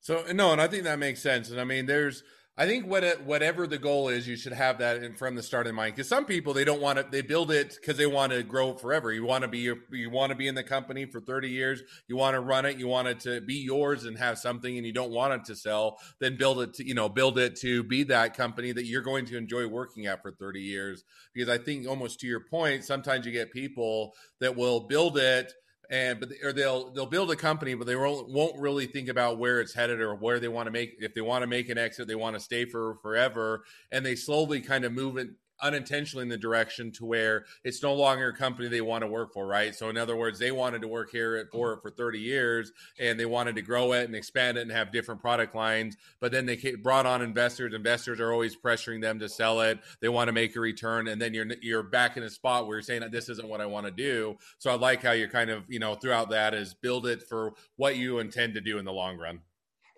So 0.00 0.24
no, 0.32 0.52
and 0.52 0.60
I 0.60 0.68
think 0.68 0.84
that 0.84 0.98
makes 0.98 1.20
sense. 1.20 1.50
And 1.50 1.60
I 1.60 1.64
mean, 1.64 1.86
there's 1.86 2.24
I 2.58 2.66
think 2.66 2.86
what 2.86 3.02
it, 3.02 3.24
whatever 3.24 3.66
the 3.66 3.78
goal 3.78 4.10
is, 4.10 4.28
you 4.28 4.36
should 4.36 4.52
have 4.52 4.76
that 4.78 5.02
in, 5.02 5.14
from 5.14 5.36
the 5.36 5.42
start 5.42 5.66
in 5.66 5.74
mind. 5.74 5.94
Because 5.94 6.06
some 6.06 6.26
people 6.26 6.52
they 6.52 6.64
don't 6.64 6.82
want 6.82 6.98
to, 6.98 7.06
they 7.10 7.22
build 7.22 7.50
it 7.50 7.78
because 7.80 7.96
they 7.96 8.06
want 8.06 8.32
to 8.32 8.42
grow 8.42 8.74
forever. 8.74 9.10
You 9.10 9.24
want 9.24 9.40
to 9.42 9.48
be 9.48 9.60
you 9.90 10.10
want 10.10 10.30
to 10.30 10.36
be 10.36 10.48
in 10.48 10.54
the 10.54 10.62
company 10.62 11.06
for 11.06 11.20
thirty 11.20 11.48
years. 11.48 11.82
You 12.08 12.16
want 12.16 12.34
to 12.34 12.40
run 12.40 12.66
it. 12.66 12.76
You 12.76 12.88
want 12.88 13.08
it 13.08 13.20
to 13.20 13.40
be 13.40 13.54
yours 13.54 14.04
and 14.04 14.18
have 14.18 14.38
something, 14.38 14.76
and 14.76 14.86
you 14.86 14.92
don't 14.92 15.12
want 15.12 15.32
it 15.32 15.44
to 15.46 15.56
sell. 15.56 15.96
Then 16.20 16.36
build 16.36 16.60
it 16.60 16.74
to 16.74 16.86
you 16.86 16.94
know 16.94 17.08
build 17.08 17.38
it 17.38 17.56
to 17.60 17.84
be 17.84 18.02
that 18.04 18.36
company 18.36 18.72
that 18.72 18.84
you're 18.84 19.00
going 19.00 19.24
to 19.26 19.38
enjoy 19.38 19.66
working 19.66 20.04
at 20.04 20.20
for 20.20 20.32
thirty 20.32 20.60
years. 20.60 21.04
Because 21.32 21.48
I 21.48 21.56
think 21.56 21.88
almost 21.88 22.20
to 22.20 22.26
your 22.26 22.40
point, 22.50 22.84
sometimes 22.84 23.24
you 23.24 23.32
get 23.32 23.50
people 23.50 24.12
that 24.40 24.56
will 24.56 24.80
build 24.80 25.16
it 25.16 25.54
and 25.92 26.18
but 26.18 26.30
or 26.42 26.54
they'll 26.54 26.90
they'll 26.90 27.06
build 27.06 27.30
a 27.30 27.36
company, 27.36 27.74
but 27.74 27.86
they 27.86 27.94
won't 27.94 28.28
won't 28.30 28.58
really 28.58 28.86
think 28.86 29.08
about 29.08 29.38
where 29.38 29.60
it's 29.60 29.74
headed 29.74 30.00
or 30.00 30.14
where 30.14 30.40
they 30.40 30.48
want 30.48 30.66
to 30.66 30.70
make. 30.72 30.96
If 30.98 31.14
they 31.14 31.20
want 31.20 31.42
to 31.42 31.46
make 31.46 31.68
an 31.68 31.76
exit, 31.76 32.08
they 32.08 32.14
want 32.14 32.34
to 32.34 32.40
stay 32.40 32.64
for 32.64 32.96
forever, 33.02 33.64
and 33.92 34.04
they 34.04 34.16
slowly 34.16 34.62
kind 34.62 34.86
of 34.86 34.92
move 34.92 35.18
it 35.18 35.28
unintentionally 35.62 36.22
in 36.22 36.28
the 36.28 36.36
direction 36.36 36.90
to 36.92 37.04
where 37.06 37.44
it's 37.64 37.82
no 37.82 37.94
longer 37.94 38.28
a 38.28 38.36
company 38.36 38.68
they 38.68 38.80
want 38.80 39.02
to 39.02 39.06
work 39.06 39.32
for, 39.32 39.46
right? 39.46 39.74
So 39.74 39.88
in 39.88 39.96
other 39.96 40.16
words, 40.16 40.38
they 40.38 40.50
wanted 40.50 40.82
to 40.82 40.88
work 40.88 41.10
here 41.10 41.36
at, 41.36 41.50
for 41.50 41.78
for 41.80 41.90
30 41.90 42.18
years 42.18 42.72
and 42.98 43.18
they 43.18 43.26
wanted 43.26 43.54
to 43.56 43.62
grow 43.62 43.92
it 43.92 44.04
and 44.04 44.14
expand 44.14 44.58
it 44.58 44.62
and 44.62 44.72
have 44.72 44.92
different 44.92 45.20
product 45.20 45.54
lines, 45.54 45.96
but 46.20 46.32
then 46.32 46.46
they 46.46 46.56
brought 46.82 47.06
on 47.06 47.22
investors. 47.22 47.72
Investors 47.74 48.20
are 48.20 48.32
always 48.32 48.56
pressuring 48.56 49.00
them 49.00 49.18
to 49.20 49.28
sell 49.28 49.60
it. 49.60 49.78
They 50.00 50.08
want 50.08 50.28
to 50.28 50.32
make 50.32 50.56
a 50.56 50.60
return 50.60 51.08
and 51.08 51.22
then 51.22 51.32
you're 51.32 51.46
you're 51.62 51.82
back 51.82 52.16
in 52.16 52.22
a 52.24 52.30
spot 52.30 52.66
where 52.66 52.76
you're 52.76 52.82
saying 52.82 53.02
this 53.10 53.28
isn't 53.28 53.48
what 53.48 53.60
I 53.60 53.66
want 53.66 53.86
to 53.86 53.92
do. 53.92 54.36
So 54.58 54.70
I 54.70 54.74
like 54.74 55.02
how 55.02 55.12
you're 55.12 55.28
kind 55.28 55.50
of, 55.50 55.64
you 55.68 55.78
know, 55.78 55.94
throughout 55.94 56.30
that 56.30 56.54
is 56.54 56.74
build 56.74 57.06
it 57.06 57.22
for 57.22 57.54
what 57.76 57.96
you 57.96 58.18
intend 58.18 58.54
to 58.54 58.60
do 58.60 58.78
in 58.78 58.84
the 58.84 58.92
long 58.92 59.18
run. 59.18 59.40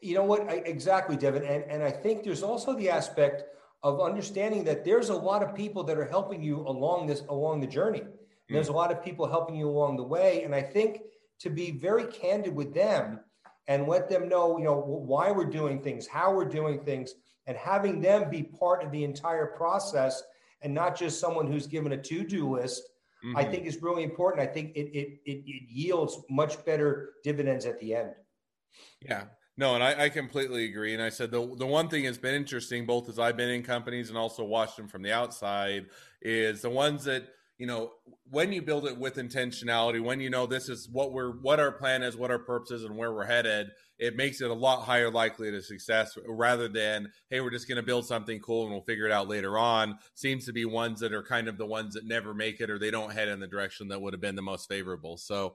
You 0.03 0.15
know 0.15 0.25
what? 0.25 0.49
I, 0.51 0.57
exactly, 0.57 1.17
Devin. 1.17 1.45
And 1.45 1.65
and 1.65 1.83
I 1.83 1.91
think 1.91 2.25
there's 2.25 2.43
also 2.43 2.75
the 2.75 2.91
aspect 2.91 3.45
of 3.85 4.01
understanding 4.01 4.65
that 4.65 4.85
there's 4.85 5.11
a 5.11 5.15
lot 5.15 5.43
of 5.43 5.55
people 5.55 5.85
that 5.85 5.97
are 5.97 6.07
helping 6.07 6.43
you 6.43 6.67
along 6.67 7.07
this 7.07 7.23
along 7.29 7.61
the 7.61 7.67
journey. 7.67 8.01
Mm-hmm. 8.01 8.55
There's 8.55 8.69
a 8.69 8.73
lot 8.73 8.91
of 8.91 9.05
people 9.05 9.29
helping 9.29 9.55
you 9.55 9.69
along 9.69 9.97
the 9.97 10.03
way, 10.03 10.43
and 10.43 10.55
I 10.55 10.63
think 10.63 11.03
to 11.41 11.51
be 11.51 11.71
very 11.71 12.07
candid 12.07 12.55
with 12.55 12.75
them 12.75 13.21
and 13.69 13.87
let 13.87 14.09
them 14.09 14.29
know, 14.29 14.59
you 14.59 14.65
know, 14.65 14.77
why 14.77 15.31
we're 15.31 15.45
doing 15.45 15.81
things, 15.81 16.07
how 16.07 16.35
we're 16.35 16.45
doing 16.45 16.81
things, 16.85 17.15
and 17.47 17.57
having 17.57 18.01
them 18.01 18.29
be 18.29 18.43
part 18.43 18.83
of 18.83 18.91
the 18.91 19.05
entire 19.05 19.47
process 19.47 20.23
and 20.63 20.75
not 20.75 20.97
just 20.97 21.21
someone 21.21 21.47
who's 21.47 21.67
given 21.67 21.93
a 21.93 21.97
to-do 21.97 22.51
list 22.51 22.83
mm-hmm. 23.25 23.37
I 23.37 23.45
think 23.45 23.67
is 23.67 23.83
really 23.83 24.03
important. 24.03 24.43
I 24.43 24.53
think 24.53 24.75
it, 24.77 24.91
it, 24.97 25.21
it, 25.25 25.43
it 25.47 25.69
yields 25.69 26.19
much 26.31 26.65
better 26.65 27.15
dividends 27.23 27.65
at 27.67 27.79
the 27.81 27.95
end. 27.95 28.11
Yeah. 29.01 29.25
No, 29.57 29.75
and 29.75 29.85
I, 29.85 30.05
I, 30.05 30.09
completely 30.09 30.65
agree. 30.65 30.95
And 30.95 31.03
I 31.03 31.11
said 31.11 31.31
the 31.31 31.55
the 31.57 31.67
one 31.67 31.89
thing 31.89 32.05
that's 32.05 32.19
been 32.19 32.35
interesting, 32.35 32.87
both 32.87 33.09
as 33.09 33.21
I've 33.21 33.37
been 33.37 33.51
in 33.51 33.63
companies 33.63 34.09
and 34.09 34.19
also 34.19 34.43
watched 34.43 34.77
them 34.77 34.89
from 34.89 35.03
the 35.03 35.13
outside, 35.13 35.87
is 36.21 36.63
the 36.63 36.71
ones 36.71 37.05
that 37.05 37.29
you 37.59 37.67
know 37.67 37.93
when 38.31 38.53
you 38.53 38.63
build 38.63 38.87
it 38.87 38.99
with 38.99 39.15
intentionality 39.15 40.03
when 40.03 40.21
you 40.21 40.29
know 40.29 40.47
this 40.47 40.69
is 40.69 40.89
what 40.91 41.13
we're 41.13 41.31
what 41.41 41.61
our 41.61 41.71
plan 41.71 42.03
is 42.03 42.17
what 42.17 42.31
our 42.31 42.39
purpose 42.39 42.73
is 42.73 42.85
and 42.85 42.97
where 42.97 43.13
we're 43.13 43.25
headed 43.25 43.71
it 43.99 44.17
makes 44.17 44.41
it 44.41 44.51
a 44.51 44.55
lot 44.55 44.83
higher 44.83 45.09
likely 45.11 45.53
to 45.53 45.63
success 45.63 46.19
rather 46.27 46.67
than 46.67 47.09
hey 47.31 47.41
we're 47.41 47.51
just 47.51 47.69
going 47.69 47.77
to 47.77 47.83
build 47.83 48.05
something 48.05 48.41
cool 48.41 48.65
and 48.65 48.73
we'll 48.73 48.83
figure 48.83 49.07
it 49.07 49.13
out 49.13 49.29
later 49.29 49.57
on 49.57 49.97
seems 50.15 50.45
to 50.45 50.53
be 50.53 50.65
ones 50.65 50.99
that 50.99 51.13
are 51.13 51.23
kind 51.23 51.47
of 51.47 51.57
the 51.57 51.67
ones 51.67 51.95
that 51.95 52.05
never 52.05 52.35
make 52.35 52.61
it 52.61 52.71
or 52.71 52.79
they 52.79 52.91
don't 52.91 53.13
head 53.13 53.29
in 53.29 53.39
the 53.39 53.47
direction 53.47 53.87
that 53.87 54.01
would 54.01 54.13
have 54.13 54.21
been 54.21 54.35
the 54.35 54.43
most 54.43 54.69
favorable 54.69 55.17
so 55.17 55.55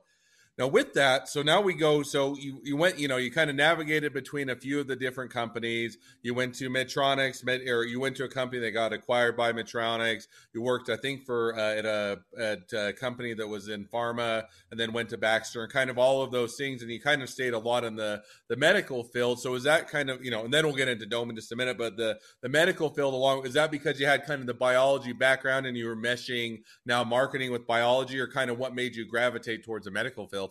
now, 0.59 0.67
with 0.67 0.93
that, 0.95 1.29
so 1.29 1.41
now 1.41 1.61
we 1.61 1.73
go. 1.73 2.03
So 2.03 2.35
you, 2.35 2.59
you 2.65 2.75
went, 2.75 2.99
you 2.99 3.07
know, 3.07 3.15
you 3.15 3.31
kind 3.31 3.49
of 3.49 3.55
navigated 3.55 4.11
between 4.11 4.49
a 4.49 4.57
few 4.57 4.81
of 4.81 4.87
the 4.87 4.95
different 4.97 5.31
companies. 5.31 5.97
You 6.21 6.33
went 6.33 6.53
to 6.55 6.69
Medtronics, 6.69 7.45
Med, 7.45 7.61
or 7.61 7.85
you 7.85 7.97
went 8.01 8.17
to 8.17 8.25
a 8.25 8.27
company 8.27 8.59
that 8.63 8.71
got 8.71 8.91
acquired 8.91 9.37
by 9.37 9.53
Medtronics. 9.53 10.27
You 10.53 10.61
worked, 10.61 10.89
I 10.89 10.97
think, 10.97 11.25
for 11.25 11.57
uh, 11.57 11.75
at 11.75 11.85
a 11.85 12.19
at 12.37 12.73
a 12.73 12.91
company 12.91 13.33
that 13.35 13.47
was 13.47 13.69
in 13.69 13.85
pharma, 13.85 14.43
and 14.69 14.77
then 14.77 14.91
went 14.91 15.07
to 15.11 15.17
Baxter, 15.17 15.63
and 15.63 15.71
kind 15.71 15.89
of 15.89 15.97
all 15.97 16.21
of 16.21 16.31
those 16.31 16.57
things. 16.57 16.81
And 16.81 16.91
you 16.91 16.99
kind 16.99 17.23
of 17.23 17.29
stayed 17.29 17.53
a 17.53 17.59
lot 17.59 17.85
in 17.85 17.95
the 17.95 18.21
the 18.49 18.57
medical 18.57 19.05
field. 19.05 19.39
So 19.39 19.55
is 19.55 19.63
that 19.63 19.89
kind 19.89 20.09
of, 20.09 20.25
you 20.25 20.29
know, 20.29 20.43
and 20.43 20.53
then 20.53 20.65
we'll 20.65 20.75
get 20.75 20.89
into 20.89 21.05
Dome 21.05 21.29
in 21.29 21.37
just 21.37 21.53
a 21.53 21.55
minute. 21.55 21.77
But 21.77 21.95
the 21.95 22.19
the 22.41 22.49
medical 22.49 22.89
field 22.89 23.13
along 23.13 23.45
is 23.45 23.53
that 23.53 23.71
because 23.71 23.97
you 23.97 24.07
had 24.07 24.25
kind 24.25 24.41
of 24.41 24.47
the 24.47 24.53
biology 24.53 25.13
background 25.13 25.67
and 25.67 25.77
you 25.77 25.85
were 25.87 25.95
meshing 25.95 26.63
now 26.85 27.05
marketing 27.05 27.49
with 27.49 27.65
biology, 27.65 28.19
or 28.19 28.27
kind 28.27 28.51
of 28.51 28.59
what 28.59 28.75
made 28.75 28.93
you 28.93 29.07
gravitate 29.07 29.63
towards 29.63 29.85
the 29.85 29.91
medical 29.91 30.27
field? 30.27 30.48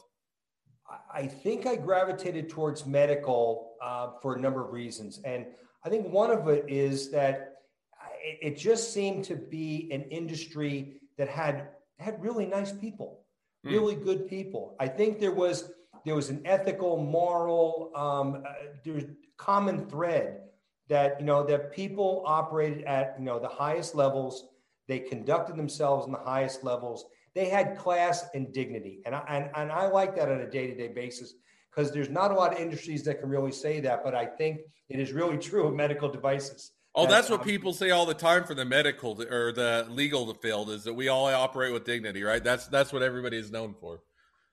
I 1.12 1.26
think 1.26 1.66
I 1.66 1.76
gravitated 1.76 2.48
towards 2.48 2.86
medical 2.86 3.72
uh, 3.82 4.10
for 4.22 4.34
a 4.34 4.40
number 4.40 4.64
of 4.64 4.72
reasons. 4.72 5.20
And 5.24 5.46
I 5.84 5.88
think 5.88 6.08
one 6.08 6.30
of 6.30 6.48
it 6.48 6.64
is 6.68 7.10
that 7.10 7.56
it 8.22 8.56
just 8.56 8.92
seemed 8.92 9.24
to 9.24 9.36
be 9.36 9.88
an 9.92 10.02
industry 10.04 11.00
that 11.16 11.28
had 11.28 11.68
had 11.98 12.20
really 12.22 12.46
nice 12.46 12.72
people, 12.72 13.20
mm. 13.66 13.70
really 13.70 13.94
good 13.94 14.28
people. 14.28 14.76
I 14.80 14.88
think 14.88 15.20
there 15.20 15.32
was 15.32 15.70
there 16.04 16.14
was 16.14 16.30
an 16.30 16.42
ethical, 16.44 16.96
moral, 16.96 17.90
um, 17.94 18.42
uh, 18.46 18.52
there's 18.84 19.04
common 19.36 19.88
thread 19.88 20.40
that 20.88 21.20
you 21.20 21.26
know 21.26 21.44
that 21.44 21.72
people 21.72 22.22
operated 22.26 22.84
at 22.84 23.16
you 23.18 23.24
know 23.24 23.38
the 23.38 23.48
highest 23.48 23.94
levels. 23.94 24.48
They 24.86 25.00
conducted 25.00 25.56
themselves 25.56 26.06
in 26.06 26.12
the 26.12 26.18
highest 26.18 26.64
levels, 26.64 27.04
they 27.38 27.48
had 27.48 27.78
class 27.78 28.26
and 28.34 28.52
dignity. 28.52 29.00
And 29.06 29.14
I, 29.14 29.22
and, 29.28 29.50
and 29.54 29.70
I 29.70 29.86
like 29.86 30.16
that 30.16 30.28
on 30.28 30.40
a 30.40 30.50
day 30.50 30.66
to 30.66 30.74
day 30.74 30.88
basis 30.88 31.34
because 31.70 31.92
there's 31.92 32.10
not 32.10 32.32
a 32.32 32.34
lot 32.34 32.52
of 32.52 32.58
industries 32.58 33.04
that 33.04 33.20
can 33.20 33.28
really 33.28 33.52
say 33.52 33.78
that. 33.78 34.02
But 34.02 34.16
I 34.16 34.26
think 34.26 34.62
it 34.88 34.98
is 34.98 35.12
really 35.12 35.38
true 35.38 35.68
of 35.68 35.74
medical 35.74 36.08
devices. 36.08 36.72
Oh, 36.96 37.06
that's 37.06 37.30
what 37.30 37.38
um, 37.38 37.46
people 37.46 37.72
say 37.72 37.90
all 37.90 38.06
the 38.06 38.14
time 38.14 38.42
for 38.42 38.54
the 38.54 38.64
medical 38.64 39.22
or 39.22 39.52
the 39.52 39.86
legal 39.88 40.34
field 40.34 40.70
is 40.70 40.82
that 40.82 40.94
we 40.94 41.06
all 41.06 41.26
operate 41.26 41.72
with 41.72 41.84
dignity, 41.84 42.24
right? 42.24 42.42
That's 42.42 42.66
that's 42.66 42.92
what 42.92 43.02
everybody 43.02 43.36
is 43.36 43.52
known 43.52 43.72
for. 43.80 44.00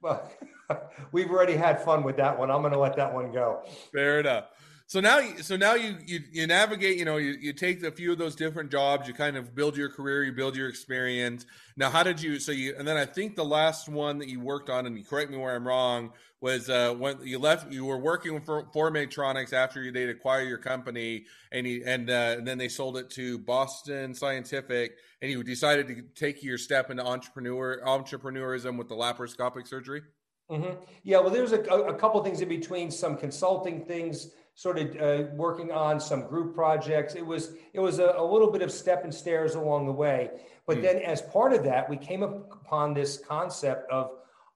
Well, 0.03 0.31
we've 1.11 1.31
already 1.31 1.55
had 1.55 1.81
fun 1.81 2.03
with 2.03 2.17
that 2.17 2.37
one. 2.37 2.51
I'm 2.51 2.61
going 2.61 2.73
to 2.73 2.79
let 2.79 2.95
that 2.97 3.11
one 3.11 3.31
go. 3.31 3.63
Fair 3.91 4.19
enough 4.19 4.49
so 4.87 4.99
now 4.99 5.19
so 5.41 5.55
now 5.57 5.73
you 5.73 5.97
you, 6.05 6.19
you 6.31 6.47
navigate 6.47 6.97
you 6.97 7.05
know 7.05 7.17
you, 7.17 7.35
you 7.39 7.53
take 7.53 7.83
a 7.83 7.91
few 7.91 8.11
of 8.11 8.17
those 8.17 8.35
different 8.35 8.69
jobs 8.71 9.07
you 9.07 9.13
kind 9.13 9.35
of 9.35 9.55
build 9.55 9.75
your 9.75 9.89
career 9.89 10.23
you 10.23 10.31
build 10.31 10.55
your 10.55 10.69
experience 10.69 11.45
now 11.75 11.89
how 11.89 12.03
did 12.03 12.21
you 12.21 12.39
so 12.39 12.51
you 12.51 12.75
and 12.77 12.87
then 12.87 12.97
i 12.97 13.05
think 13.05 13.35
the 13.35 13.45
last 13.45 13.89
one 13.89 14.19
that 14.19 14.29
you 14.29 14.39
worked 14.39 14.69
on 14.69 14.85
and 14.85 14.97
you 14.97 15.03
correct 15.03 15.31
me 15.31 15.37
where 15.37 15.55
i'm 15.55 15.67
wrong 15.67 16.11
was 16.41 16.69
uh, 16.69 16.93
when 16.93 17.17
you 17.23 17.39
left 17.39 17.71
you 17.71 17.85
were 17.85 17.97
working 17.97 18.39
for, 18.41 18.67
for 18.71 18.91
Medtronics 18.91 19.53
after 19.53 19.91
they'd 19.91 20.09
acquire 20.09 20.43
your 20.43 20.59
company 20.59 21.25
and 21.51 21.65
you, 21.65 21.81
and, 21.87 22.09
uh, 22.09 22.35
and 22.37 22.45
then 22.45 22.57
they 22.57 22.67
sold 22.67 22.97
it 22.97 23.09
to 23.09 23.39
boston 23.39 24.13
scientific 24.13 24.97
and 25.21 25.31
you 25.31 25.43
decided 25.43 25.87
to 25.87 26.03
take 26.13 26.43
your 26.43 26.57
step 26.57 26.91
into 26.91 27.03
entrepreneur 27.03 27.81
entrepreneurism 27.85 28.77
with 28.77 28.87
the 28.87 28.95
laparoscopic 28.95 29.67
surgery 29.67 30.03
mm-hmm. 30.51 30.79
yeah 31.03 31.17
well 31.19 31.31
there's 31.31 31.53
a, 31.53 31.61
a 31.61 31.93
couple 31.95 32.23
things 32.23 32.41
in 32.41 32.49
between 32.49 32.91
some 32.91 33.17
consulting 33.17 33.83
things 33.83 34.29
sort 34.55 34.79
of 34.79 34.95
uh, 34.95 35.27
working 35.33 35.71
on 35.71 35.99
some 35.99 36.25
group 36.25 36.55
projects. 36.55 37.15
It 37.15 37.25
was 37.25 37.51
it 37.73 37.79
was 37.79 37.99
a, 37.99 38.15
a, 38.17 38.25
little 38.25 38.49
bit 38.49 38.61
of 38.61 38.71
step 38.71 39.03
and 39.03 39.13
stairs 39.13 39.55
along 39.55 39.85
the 39.85 39.91
way. 39.91 40.31
But 40.65 40.77
mm. 40.77 40.81
then, 40.81 40.97
as 40.99 41.21
part 41.21 41.53
of 41.53 41.63
that, 41.65 41.89
we 41.89 41.97
came 41.97 42.23
upon 42.23 42.93
this 42.93 43.17
concept 43.17 43.91
of 43.91 44.11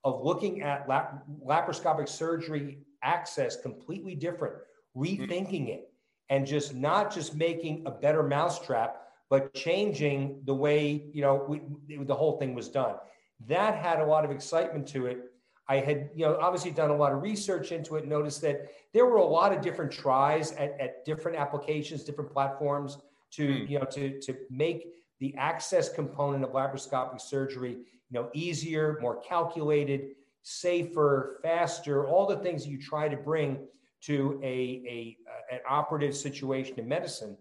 of 0.05 0.23
looking 0.23 0.61
at 0.61 0.87
lap- 0.87 1.23
laparoscopic 1.45 2.07
surgery 2.07 2.79
access 3.03 3.61
completely 3.61 4.15
different, 4.15 4.55
rethinking 4.95 5.67
mm. 5.67 5.75
it, 5.75 5.93
and 6.29 6.47
just 6.47 6.73
not 6.73 7.13
just 7.13 7.35
making 7.35 7.83
a 7.85 7.91
better 7.91 8.23
mousetrap, 8.23 9.01
but 9.29 9.53
changing 9.53 10.41
the 10.45 10.55
way 10.55 11.03
you 11.11 11.21
know 11.21 11.45
we, 11.47 11.61
the 12.05 12.15
whole 12.15 12.37
thing 12.37 12.55
was 12.55 12.69
done. 12.69 12.95
That 13.47 13.75
had 13.75 13.99
a 13.99 14.05
lot 14.05 14.23
of 14.23 14.31
excitement 14.31 14.87
to 14.89 15.07
it 15.07 15.19
I 15.69 15.75
had, 15.77 16.09
you 16.15 16.25
know, 16.25 16.37
obviously 16.41 16.71
done 16.71 16.89
a 16.89 16.95
lot 16.95 17.13
of 17.13 17.21
research 17.21 17.71
into 17.71 17.95
it, 17.95 18.07
noticed 18.07 18.41
that 18.41 18.71
there 18.91 19.05
were 19.05 19.17
a 19.17 19.25
lot 19.25 19.53
of 19.53 19.61
different 19.61 19.91
tries 19.91 20.51
at, 20.53 20.75
at 20.81 21.05
different 21.05 21.37
applications, 21.37 22.03
different 22.03 22.31
platforms 22.31 22.97
to, 23.33 23.47
mm. 23.47 23.69
you 23.69 23.77
know, 23.77 23.85
to, 23.85 24.19
to 24.19 24.35
make 24.49 24.87
the 25.19 25.35
access 25.37 25.87
component 25.87 26.43
of 26.43 26.51
laparoscopic 26.51 27.21
surgery, 27.21 27.71
you 27.71 28.13
know, 28.19 28.29
easier, 28.33 28.97
more 28.99 29.21
calculated, 29.21 30.15
safer, 30.41 31.39
faster, 31.43 32.07
all 32.07 32.25
the 32.25 32.37
things 32.37 32.63
that 32.63 32.71
you 32.71 32.81
try 32.81 33.07
to 33.07 33.17
bring 33.17 33.59
to 34.01 34.39
a, 34.43 34.47
a 34.47 35.17
an 35.51 35.59
operative 35.69 36.15
situation 36.15 36.79
in 36.79 36.87
medicine. 36.87 37.37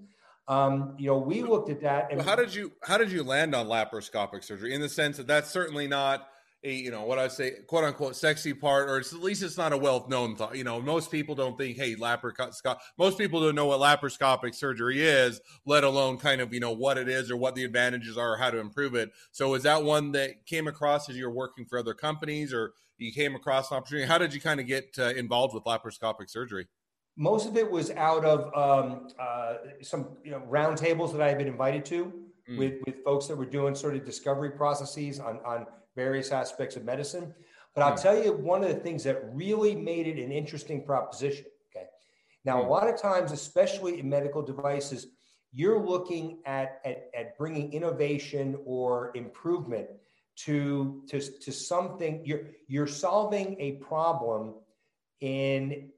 Um, 0.48 0.94
you 0.98 1.06
know, 1.06 1.18
we 1.18 1.42
looked 1.42 1.70
at 1.70 1.80
that. 1.82 2.10
And 2.10 2.20
how 2.20 2.34
did 2.34 2.54
you 2.54 2.72
how 2.82 2.98
did 2.98 3.10
you 3.10 3.22
land 3.22 3.54
on 3.54 3.68
laparoscopic 3.68 4.44
surgery? 4.44 4.74
In 4.74 4.80
the 4.80 4.88
sense 4.88 5.16
that 5.18 5.26
that's 5.26 5.50
certainly 5.50 5.86
not 5.86 6.28
a 6.64 6.72
you 6.72 6.90
know 6.90 7.04
what 7.04 7.18
I 7.18 7.28
say 7.28 7.52
quote 7.66 7.84
unquote 7.84 8.16
sexy 8.16 8.52
part, 8.52 8.88
or 8.88 8.98
at 8.98 9.12
least 9.12 9.42
it's 9.42 9.56
not 9.56 9.72
a 9.72 9.76
well 9.76 10.06
known 10.08 10.34
thought. 10.34 10.56
You 10.56 10.64
know, 10.64 10.80
most 10.80 11.10
people 11.10 11.34
don't 11.34 11.56
think, 11.56 11.76
hey, 11.76 11.94
laparoscopic. 11.94 12.78
Most 12.98 13.16
people 13.16 13.40
don't 13.40 13.54
know 13.54 13.66
what 13.66 13.80
laparoscopic 13.80 14.54
surgery 14.54 15.02
is, 15.02 15.40
let 15.66 15.84
alone 15.84 16.18
kind 16.18 16.40
of 16.40 16.52
you 16.52 16.60
know 16.60 16.72
what 16.72 16.98
it 16.98 17.08
is 17.08 17.30
or 17.30 17.36
what 17.36 17.54
the 17.54 17.64
advantages 17.64 18.16
are 18.16 18.34
or 18.34 18.36
how 18.36 18.50
to 18.50 18.58
improve 18.58 18.94
it. 18.94 19.10
So, 19.30 19.54
is 19.54 19.62
that 19.62 19.84
one 19.84 20.12
that 20.12 20.46
came 20.46 20.66
across 20.66 21.08
as 21.08 21.16
you're 21.16 21.30
working 21.30 21.64
for 21.64 21.78
other 21.78 21.94
companies, 21.94 22.52
or 22.52 22.72
you 22.98 23.12
came 23.12 23.36
across 23.36 23.70
an 23.70 23.76
opportunity? 23.76 24.08
How 24.08 24.18
did 24.18 24.34
you 24.34 24.40
kind 24.40 24.58
of 24.58 24.66
get 24.66 24.96
uh, 24.98 25.10
involved 25.10 25.54
with 25.54 25.64
laparoscopic 25.64 26.28
surgery? 26.28 26.66
Most 27.16 27.48
of 27.48 27.56
it 27.56 27.68
was 27.68 27.90
out 27.92 28.24
of 28.24 28.52
um, 28.54 29.08
uh, 29.20 29.54
some 29.82 30.16
you 30.24 30.32
know 30.32 30.42
roundtables 30.50 31.12
that 31.12 31.20
I 31.20 31.28
had 31.28 31.38
been 31.38 31.48
invited 31.48 31.84
to 31.86 32.12
mm. 32.50 32.58
with 32.58 32.74
with 32.84 33.04
folks 33.04 33.28
that 33.28 33.36
were 33.36 33.46
doing 33.46 33.76
sort 33.76 33.94
of 33.94 34.04
discovery 34.04 34.50
processes 34.50 35.20
on 35.20 35.38
on 35.44 35.66
various 35.98 36.30
aspects 36.30 36.76
of 36.76 36.84
medicine. 36.84 37.34
But 37.74 37.82
I'll 37.82 37.96
hmm. 37.96 38.02
tell 38.02 38.24
you 38.24 38.32
one 38.32 38.62
of 38.62 38.68
the 38.68 38.80
things 38.86 39.02
that 39.04 39.20
really 39.32 39.74
made 39.74 40.06
it 40.06 40.22
an 40.24 40.30
interesting 40.30 40.84
proposition. 40.84 41.46
Okay. 41.70 41.86
Now, 42.44 42.60
a 42.60 42.64
hmm. 42.64 42.70
lot 42.70 42.88
of 42.88 43.00
times, 43.00 43.32
especially 43.32 43.98
in 43.98 44.08
medical 44.08 44.42
devices, 44.42 45.08
you're 45.52 45.80
looking 45.84 46.38
at, 46.46 46.80
at, 46.84 47.10
at 47.18 47.36
bringing 47.36 47.72
innovation 47.72 48.56
or 48.64 49.10
improvement 49.14 49.88
to, 50.44 51.02
to, 51.08 51.20
to 51.20 51.50
something, 51.50 52.22
you're, 52.24 52.42
you're 52.68 52.86
solving 52.86 53.56
a 53.58 53.72
problem 53.90 54.54
in, 55.20 55.88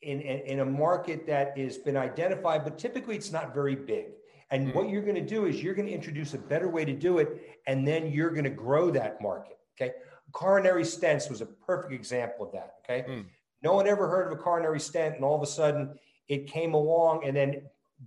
in, 0.00 0.20
in 0.20 0.60
a 0.60 0.64
market 0.64 1.26
that 1.26 1.58
has 1.58 1.76
been 1.76 1.96
identified, 1.96 2.64
but 2.64 2.78
typically 2.78 3.16
it's 3.16 3.32
not 3.32 3.52
very 3.52 3.74
big. 3.76 4.06
And 4.50 4.68
mm-hmm. 4.68 4.78
what 4.78 4.88
you're 4.88 5.02
going 5.02 5.16
to 5.16 5.34
do 5.36 5.46
is 5.46 5.62
you're 5.62 5.74
going 5.74 5.88
to 5.88 5.94
introduce 5.94 6.32
a 6.34 6.38
better 6.38 6.68
way 6.68 6.84
to 6.84 6.92
do 6.92 7.18
it, 7.18 7.51
and 7.66 7.86
then 7.86 8.10
you're 8.10 8.30
going 8.30 8.44
to 8.44 8.50
grow 8.50 8.90
that 8.90 9.20
market. 9.20 9.58
Okay. 9.80 9.94
Coronary 10.32 10.82
stents 10.82 11.28
was 11.28 11.40
a 11.40 11.46
perfect 11.46 11.92
example 11.92 12.46
of 12.46 12.52
that. 12.52 12.74
Okay. 12.84 13.08
Mm. 13.08 13.24
No 13.62 13.74
one 13.74 13.86
ever 13.86 14.08
heard 14.08 14.26
of 14.26 14.38
a 14.38 14.42
coronary 14.42 14.80
stent, 14.80 15.16
and 15.16 15.24
all 15.24 15.36
of 15.36 15.42
a 15.42 15.46
sudden 15.46 15.94
it 16.28 16.46
came 16.46 16.74
along, 16.74 17.24
and 17.24 17.36
then 17.36 17.62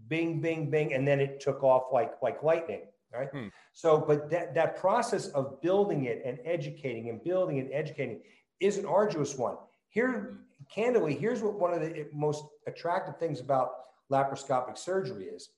bing, 0.07 0.41
bing, 0.41 0.69
bing, 0.69 0.93
and 0.93 1.07
then 1.07 1.19
it 1.19 1.39
took 1.39 1.63
off 1.63 1.93
like 1.93 2.13
like 2.21 2.43
lightning. 2.43 2.81
Right. 3.13 3.31
Mm. 3.33 3.51
So, 3.73 3.97
but 3.97 4.29
that 4.29 4.53
that 4.55 4.77
process 4.77 5.27
of 5.27 5.61
building 5.61 6.05
it 6.05 6.21
and 6.25 6.39
educating 6.45 7.09
and 7.09 7.23
building 7.23 7.59
and 7.59 7.69
educating 7.71 8.21
is 8.59 8.77
an 8.77 8.85
arduous 8.85 9.37
one. 9.37 9.55
Here, 9.89 10.39
candidly, 10.73 11.15
here's 11.15 11.41
what 11.41 11.53
one 11.53 11.73
of 11.73 11.81
the 11.81 12.07
most 12.13 12.43
attractive 12.67 13.17
things 13.17 13.39
about 13.39 13.71
laparoscopic 14.11 14.77
surgery 14.77 15.25
is 15.25 15.49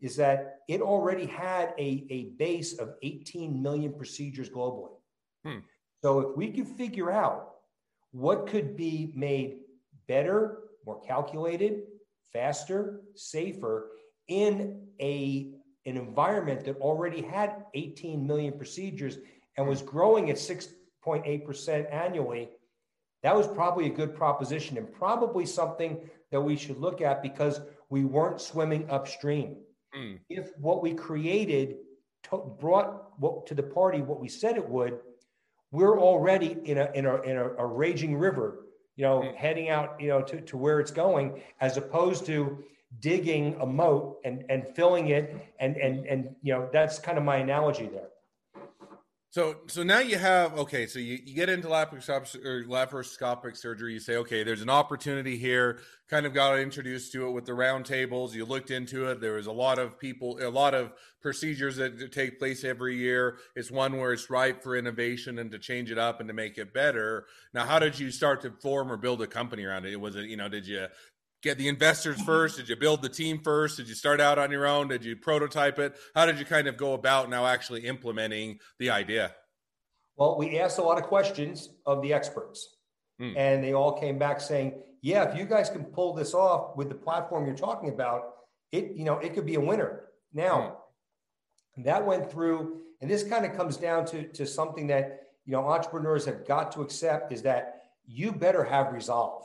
is 0.00 0.16
that 0.16 0.60
it 0.68 0.80
already 0.80 1.26
had 1.26 1.74
a, 1.78 2.06
a 2.10 2.24
base 2.36 2.78
of 2.78 2.94
18 3.02 3.62
million 3.62 3.92
procedures 3.92 4.50
globally. 4.50 4.92
Hmm. 5.44 5.58
So 6.02 6.20
if 6.20 6.36
we 6.36 6.50
could 6.50 6.68
figure 6.68 7.10
out 7.10 7.54
what 8.12 8.46
could 8.46 8.76
be 8.76 9.12
made 9.14 9.60
better, 10.06 10.58
more 10.84 11.00
calculated, 11.00 11.84
faster, 12.32 13.00
safer 13.14 13.90
in 14.28 14.86
a 15.00 15.54
an 15.86 15.98
environment 15.98 16.64
that 16.64 16.76
already 16.78 17.20
had 17.20 17.64
18 17.74 18.26
million 18.26 18.54
procedures 18.54 19.18
and 19.58 19.68
was 19.68 19.82
growing 19.82 20.30
at 20.30 20.36
6.8% 20.36 21.92
annually, 21.92 22.48
that 23.22 23.36
was 23.36 23.46
probably 23.46 23.86
a 23.86 23.90
good 23.90 24.14
proposition 24.14 24.78
and 24.78 24.90
probably 24.90 25.44
something 25.44 25.98
that 26.30 26.40
we 26.40 26.56
should 26.56 26.78
look 26.78 27.02
at 27.02 27.22
because 27.22 27.60
we 27.90 28.04
weren't 28.04 28.40
swimming 28.40 28.88
upstream. 28.90 29.56
Mm. 29.96 30.18
If 30.28 30.50
what 30.58 30.82
we 30.82 30.94
created 30.94 31.76
to, 32.24 32.56
brought 32.60 33.18
what, 33.20 33.46
to 33.46 33.54
the 33.54 33.62
party 33.62 34.02
what 34.02 34.20
we 34.20 34.28
said 34.28 34.56
it 34.56 34.68
would, 34.68 34.98
we're 35.70 36.00
already 36.00 36.56
in 36.64 36.78
a 36.78 36.90
in 36.94 37.06
a 37.06 37.20
in 37.22 37.36
a, 37.36 37.48
a 37.54 37.66
raging 37.66 38.16
river, 38.16 38.66
you 38.96 39.04
know, 39.04 39.20
mm. 39.20 39.34
heading 39.34 39.70
out, 39.70 40.00
you 40.00 40.08
know, 40.08 40.22
to, 40.22 40.40
to 40.40 40.56
where 40.56 40.80
it's 40.80 40.90
going, 40.90 41.42
as 41.60 41.76
opposed 41.76 42.26
to 42.26 42.64
digging 43.00 43.56
a 43.60 43.66
moat 43.66 44.18
and 44.24 44.44
and 44.48 44.66
filling 44.74 45.08
it 45.08 45.52
and 45.58 45.76
and 45.76 46.06
and 46.06 46.34
you 46.42 46.52
know 46.52 46.68
that's 46.72 46.98
kind 46.98 47.18
of 47.18 47.24
my 47.24 47.36
analogy 47.36 47.86
there. 47.86 48.08
So, 49.34 49.56
so 49.66 49.82
now 49.82 49.98
you 49.98 50.16
have 50.16 50.56
okay. 50.58 50.86
So 50.86 51.00
you, 51.00 51.18
you 51.24 51.34
get 51.34 51.48
into 51.48 51.66
laparoscopic, 51.66 52.68
laparoscopic 52.68 53.56
surgery. 53.56 53.94
You 53.94 53.98
say, 53.98 54.14
okay, 54.18 54.44
there's 54.44 54.62
an 54.62 54.70
opportunity 54.70 55.36
here. 55.36 55.80
Kind 56.08 56.24
of 56.24 56.32
got 56.32 56.56
introduced 56.60 57.10
to 57.14 57.26
it 57.26 57.32
with 57.32 57.44
the 57.44 57.52
round 57.52 57.84
tables. 57.84 58.32
You 58.32 58.44
looked 58.44 58.70
into 58.70 59.10
it. 59.10 59.20
There 59.20 59.32
was 59.32 59.48
a 59.48 59.52
lot 59.52 59.80
of 59.80 59.98
people, 59.98 60.38
a 60.40 60.48
lot 60.48 60.72
of 60.72 60.92
procedures 61.20 61.74
that 61.78 62.12
take 62.12 62.38
place 62.38 62.62
every 62.62 62.96
year. 62.96 63.38
It's 63.56 63.72
one 63.72 63.98
where 63.98 64.12
it's 64.12 64.30
ripe 64.30 64.62
for 64.62 64.76
innovation 64.76 65.40
and 65.40 65.50
to 65.50 65.58
change 65.58 65.90
it 65.90 65.98
up 65.98 66.20
and 66.20 66.28
to 66.28 66.32
make 66.32 66.56
it 66.56 66.72
better. 66.72 67.26
Now, 67.52 67.64
how 67.64 67.80
did 67.80 67.98
you 67.98 68.12
start 68.12 68.40
to 68.42 68.52
form 68.62 68.92
or 68.92 68.96
build 68.96 69.20
a 69.20 69.26
company 69.26 69.64
around 69.64 69.84
it? 69.84 70.00
Was 70.00 70.14
it, 70.14 70.26
you 70.26 70.36
know, 70.36 70.48
did 70.48 70.64
you 70.64 70.86
get 71.44 71.58
the 71.58 71.68
investors 71.68 72.20
first? 72.22 72.56
Did 72.56 72.68
you 72.68 72.76
build 72.76 73.02
the 73.02 73.08
team 73.08 73.38
first? 73.38 73.76
Did 73.76 73.88
you 73.88 73.94
start 73.94 74.20
out 74.20 74.38
on 74.38 74.50
your 74.50 74.66
own? 74.66 74.88
Did 74.88 75.04
you 75.04 75.14
prototype 75.14 75.78
it? 75.78 75.94
How 76.14 76.26
did 76.26 76.38
you 76.38 76.44
kind 76.44 76.66
of 76.66 76.76
go 76.76 76.94
about 76.94 77.28
now 77.28 77.46
actually 77.46 77.86
implementing 77.86 78.58
the 78.78 78.90
idea? 78.90 79.32
Well, 80.16 80.38
we 80.38 80.58
asked 80.58 80.78
a 80.78 80.82
lot 80.82 80.98
of 80.98 81.04
questions 81.04 81.68
of 81.86 82.00
the 82.00 82.12
experts, 82.12 82.76
mm. 83.20 83.34
and 83.36 83.62
they 83.62 83.74
all 83.74 83.92
came 83.92 84.18
back 84.18 84.40
saying, 84.40 84.80
"Yeah, 85.02 85.24
if 85.24 85.36
you 85.36 85.44
guys 85.44 85.68
can 85.68 85.84
pull 85.84 86.14
this 86.14 86.34
off 86.34 86.76
with 86.76 86.88
the 86.88 86.94
platform 86.94 87.46
you're 87.46 87.56
talking 87.56 87.90
about, 87.90 88.22
it 88.72 88.92
you 88.96 89.04
know 89.04 89.18
it 89.18 89.34
could 89.34 89.46
be 89.46 89.56
a 89.56 89.60
winner." 89.60 90.04
Now, 90.32 90.78
mm. 91.78 91.84
that 91.84 92.06
went 92.06 92.30
through, 92.30 92.80
and 93.00 93.10
this 93.10 93.22
kind 93.22 93.44
of 93.44 93.56
comes 93.56 93.76
down 93.76 94.06
to 94.06 94.28
to 94.28 94.46
something 94.46 94.86
that 94.86 95.20
you 95.44 95.52
know 95.52 95.66
entrepreneurs 95.66 96.24
have 96.26 96.46
got 96.46 96.72
to 96.72 96.80
accept 96.80 97.32
is 97.32 97.42
that 97.42 97.82
you 98.06 98.32
better 98.32 98.62
have 98.62 98.92
resolve 98.92 99.42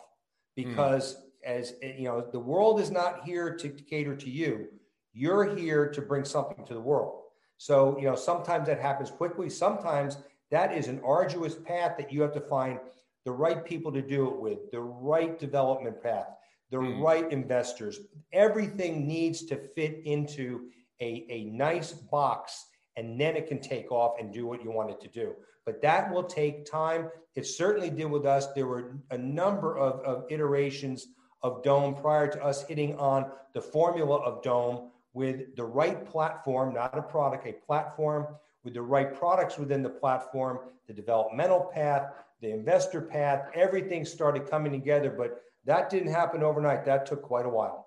hmm. 0.55 0.63
because 0.63 1.15
mm 1.15 1.28
as 1.43 1.73
you 1.81 2.05
know, 2.05 2.21
the 2.21 2.39
world 2.39 2.79
is 2.79 2.91
not 2.91 3.23
here 3.23 3.55
to 3.55 3.69
cater 3.69 4.15
to 4.15 4.29
you. 4.29 4.67
You're 5.13 5.55
here 5.55 5.89
to 5.89 6.01
bring 6.01 6.25
something 6.25 6.65
to 6.65 6.73
the 6.73 6.79
world. 6.79 7.23
So, 7.57 7.97
you 7.97 8.05
know, 8.05 8.15
sometimes 8.15 8.67
that 8.67 8.79
happens 8.79 9.11
quickly. 9.11 9.49
Sometimes 9.49 10.17
that 10.51 10.75
is 10.75 10.87
an 10.87 11.01
arduous 11.05 11.55
path 11.55 11.97
that 11.97 12.11
you 12.11 12.21
have 12.21 12.33
to 12.33 12.41
find 12.41 12.79
the 13.25 13.31
right 13.31 13.65
people 13.65 13.91
to 13.91 14.01
do 14.01 14.27
it 14.27 14.39
with, 14.39 14.71
the 14.71 14.79
right 14.79 15.37
development 15.37 16.01
path, 16.01 16.27
the 16.71 16.77
mm. 16.77 17.01
right 17.01 17.29
investors. 17.31 17.99
Everything 18.31 19.07
needs 19.07 19.43
to 19.45 19.57
fit 19.75 20.01
into 20.05 20.69
a, 21.01 21.25
a 21.29 21.45
nice 21.45 21.91
box 21.91 22.65
and 22.95 23.19
then 23.19 23.35
it 23.35 23.47
can 23.47 23.59
take 23.59 23.91
off 23.91 24.15
and 24.19 24.33
do 24.33 24.45
what 24.45 24.63
you 24.63 24.71
want 24.71 24.89
it 24.89 24.99
to 25.01 25.07
do. 25.07 25.33
But 25.65 25.81
that 25.81 26.11
will 26.11 26.23
take 26.23 26.65
time. 26.65 27.09
It 27.35 27.45
certainly 27.45 27.89
did 27.89 28.05
with 28.05 28.25
us. 28.25 28.47
There 28.53 28.67
were 28.67 28.97
a 29.11 29.17
number 29.17 29.77
of, 29.77 30.01
of 30.01 30.25
iterations 30.29 31.07
of 31.41 31.63
Dome 31.63 31.95
prior 31.95 32.27
to 32.27 32.43
us 32.43 32.65
hitting 32.67 32.97
on 32.97 33.31
the 33.53 33.61
formula 33.61 34.17
of 34.17 34.43
Dome 34.43 34.91
with 35.13 35.55
the 35.55 35.63
right 35.63 36.05
platform, 36.05 36.73
not 36.73 36.97
a 36.97 37.01
product, 37.01 37.47
a 37.47 37.53
platform 37.53 38.27
with 38.63 38.73
the 38.73 38.81
right 38.81 39.13
products 39.13 39.57
within 39.57 39.81
the 39.81 39.89
platform, 39.89 40.59
the 40.87 40.93
developmental 40.93 41.71
path, 41.73 42.11
the 42.41 42.51
investor 42.51 43.01
path, 43.01 43.49
everything 43.53 44.05
started 44.05 44.49
coming 44.49 44.71
together. 44.71 45.09
But 45.09 45.41
that 45.65 45.89
didn't 45.89 46.11
happen 46.11 46.43
overnight. 46.43 46.85
That 46.85 47.05
took 47.05 47.21
quite 47.21 47.45
a 47.45 47.49
while. 47.49 47.85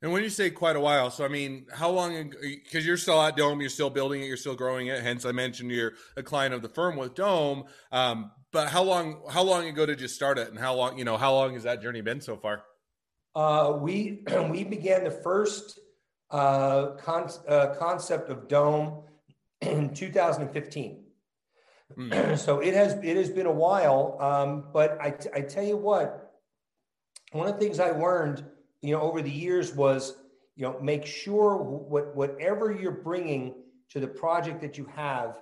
And 0.00 0.12
when 0.12 0.22
you 0.22 0.30
say 0.30 0.50
quite 0.50 0.76
a 0.76 0.80
while, 0.80 1.10
so 1.10 1.24
I 1.24 1.28
mean, 1.28 1.66
how 1.72 1.90
long? 1.90 2.32
Because 2.40 2.86
you're 2.86 2.96
still 2.96 3.20
at 3.20 3.36
Dome, 3.36 3.60
you're 3.60 3.68
still 3.68 3.90
building 3.90 4.22
it, 4.22 4.26
you're 4.26 4.36
still 4.36 4.54
growing 4.54 4.86
it. 4.86 5.02
Hence, 5.02 5.24
I 5.24 5.32
mentioned 5.32 5.72
you're 5.72 5.94
a 6.16 6.22
client 6.22 6.54
of 6.54 6.62
the 6.62 6.68
firm 6.68 6.96
with 6.96 7.16
Dome. 7.16 7.64
Um, 7.90 8.30
but 8.52 8.68
how 8.68 8.84
long? 8.84 9.22
How 9.28 9.42
long 9.42 9.66
ago 9.66 9.86
did 9.86 10.00
you 10.00 10.06
start 10.06 10.38
it, 10.38 10.48
and 10.48 10.58
how 10.58 10.74
long? 10.74 10.98
You 10.98 11.04
know, 11.04 11.16
how 11.16 11.34
long 11.34 11.54
has 11.54 11.64
that 11.64 11.82
journey 11.82 12.00
been 12.00 12.20
so 12.20 12.36
far? 12.36 12.62
Uh, 13.38 13.78
we 13.80 14.18
we 14.50 14.64
began 14.64 15.04
the 15.04 15.12
first 15.12 15.78
uh, 16.32 16.88
con- 16.96 17.30
uh, 17.46 17.68
concept 17.78 18.30
of 18.30 18.48
Dome 18.48 19.04
in 19.60 19.94
2015. 19.94 21.04
Mm. 21.96 22.38
so 22.46 22.58
it 22.58 22.74
has 22.74 22.94
it 22.94 23.16
has 23.16 23.30
been 23.30 23.46
a 23.46 23.52
while, 23.66 24.16
um, 24.20 24.64
but 24.72 24.98
I, 25.00 25.10
t- 25.10 25.30
I 25.32 25.42
tell 25.42 25.62
you 25.62 25.76
what, 25.76 26.32
one 27.30 27.46
of 27.46 27.54
the 27.54 27.60
things 27.60 27.78
I 27.78 27.90
learned, 27.90 28.44
you 28.82 28.94
know, 28.94 29.02
over 29.02 29.22
the 29.22 29.30
years 29.30 29.72
was, 29.72 30.16
you 30.56 30.64
know, 30.64 30.76
make 30.80 31.06
sure 31.06 31.56
what 31.58 32.16
whatever 32.16 32.72
you're 32.72 32.90
bringing 32.90 33.54
to 33.90 34.00
the 34.00 34.08
project 34.08 34.60
that 34.62 34.76
you 34.76 34.90
have, 34.96 35.38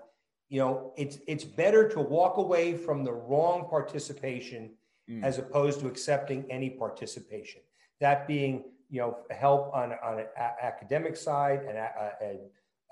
you 0.51 0.61
know, 0.61 0.93
it's 0.99 1.17
it's 1.27 1.45
better 1.45 1.89
to 1.89 2.01
walk 2.01 2.37
away 2.37 2.77
from 2.77 3.05
the 3.05 3.13
wrong 3.15 3.67
participation 3.71 4.73
mm. 5.09 5.25
as 5.25 5.39
opposed 5.39 5.81
to 5.81 5.87
accepting 5.87 6.45
any 6.51 6.69
participation 6.69 7.63
that 8.01 8.27
being 8.27 8.65
you 8.89 9.01
know 9.01 9.19
help 9.31 9.73
on, 9.75 9.93
on 10.05 10.21
an 10.21 10.27
academic 10.63 11.17
side 11.17 11.61
and 11.69 11.77
an 11.77 12.39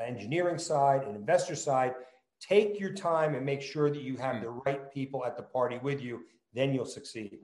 engineering 0.01 0.59
side 0.59 1.03
and 1.05 1.15
investor 1.17 1.55
side 1.55 1.95
take 2.41 2.81
your 2.81 2.93
time 2.93 3.35
and 3.35 3.47
make 3.47 3.63
sure 3.63 3.91
that 3.91 4.03
you 4.03 4.17
have 4.17 4.37
hmm. 4.37 4.43
the 4.43 4.51
right 4.51 4.93
people 4.93 5.25
at 5.25 5.37
the 5.37 5.43
party 5.43 5.79
with 5.83 6.01
you 6.01 6.21
then 6.53 6.75
you'll 6.75 6.85
succeed 6.85 7.39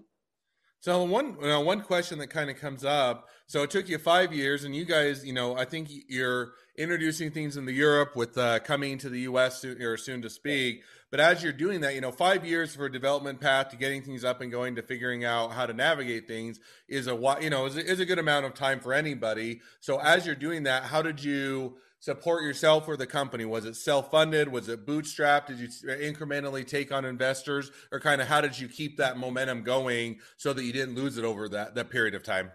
so 0.81 1.05
one 1.05 1.37
you 1.41 1.47
know, 1.47 1.61
one 1.61 1.83
question 1.83 2.19
that 2.19 2.29
kind 2.29 2.49
of 2.49 2.57
comes 2.57 2.85
up. 2.85 3.29
So 3.47 3.63
it 3.63 3.71
took 3.71 3.89
you 3.89 3.99
five 3.99 4.33
years, 4.33 4.65
and 4.65 4.75
you 4.75 4.87
guys, 4.87 5.25
you 5.25 5.35
know, 5.35 5.57
I 5.57 5.67
think 5.67 5.91
you're 6.09 6.53
introducing 6.77 7.31
things 7.31 7.59
in 7.59 7.67
the 7.67 7.73
Europe 7.73 8.17
with 8.17 8.39
uh, 8.39 8.61
coming 8.61 8.97
to 8.99 9.11
the 9.11 9.21
U.S. 9.21 9.61
soon, 9.61 9.83
or 9.83 9.99
soon 9.99 10.23
to 10.23 10.31
speak. 10.31 10.83
But 11.11 11.21
as 11.21 11.43
you're 11.43 11.53
doing 11.53 11.81
that, 11.83 11.95
you 11.95 12.01
know, 12.01 12.13
five 12.13 12.47
years 12.47 12.75
for 12.75 12.87
a 12.87 12.93
development 12.93 13.41
path 13.41 13.69
to 13.71 13.77
getting 13.77 14.01
things 14.01 14.25
up 14.25 14.41
and 14.41 14.51
going 14.51 14.77
to 14.77 14.83
figuring 14.83 15.25
out 15.25 15.53
how 15.53 15.67
to 15.67 15.75
navigate 15.75 16.27
things 16.27 16.61
is 16.89 17.09
a 17.09 17.39
you 17.43 17.51
know 17.51 17.67
is 17.67 17.77
is 17.77 18.01
a 18.01 18.07
good 18.07 18.19
amount 18.19 18.47
of 18.47 18.55
time 18.55 18.81
for 18.81 18.95
anybody. 18.95 19.61
So 19.81 20.01
as 20.01 20.25
you're 20.25 20.35
doing 20.35 20.63
that, 20.63 20.85
how 20.85 21.03
did 21.03 21.23
you 21.23 21.77
support 22.01 22.43
yourself 22.43 22.89
or 22.89 22.97
the 22.97 23.07
company? 23.07 23.45
Was 23.45 23.65
it 23.65 23.77
self 23.77 24.11
funded? 24.11 24.49
Was 24.49 24.69
it 24.69 24.87
bootstrapped? 24.87 25.47
Did 25.47 25.61
you 25.61 25.69
incrementally 25.69 26.67
take 26.67 26.91
on 26.91 27.05
investors, 27.05 27.71
or 27.93 28.01
kind 28.01 28.21
of 28.21 28.27
how 28.27 28.41
did 28.41 28.59
you 28.59 28.69
keep 28.69 28.97
that 28.97 29.17
momentum 29.17 29.63
going 29.63 30.19
so 30.37 30.53
that 30.53 30.65
you 30.65 30.73
didn't 30.73 30.97
lose 30.97 31.17
it 31.17 31.25
over 31.25 31.49
that 31.51 31.75
that 31.77 31.91
period 31.91 32.15
of 32.15 32.23
time? 32.23 32.51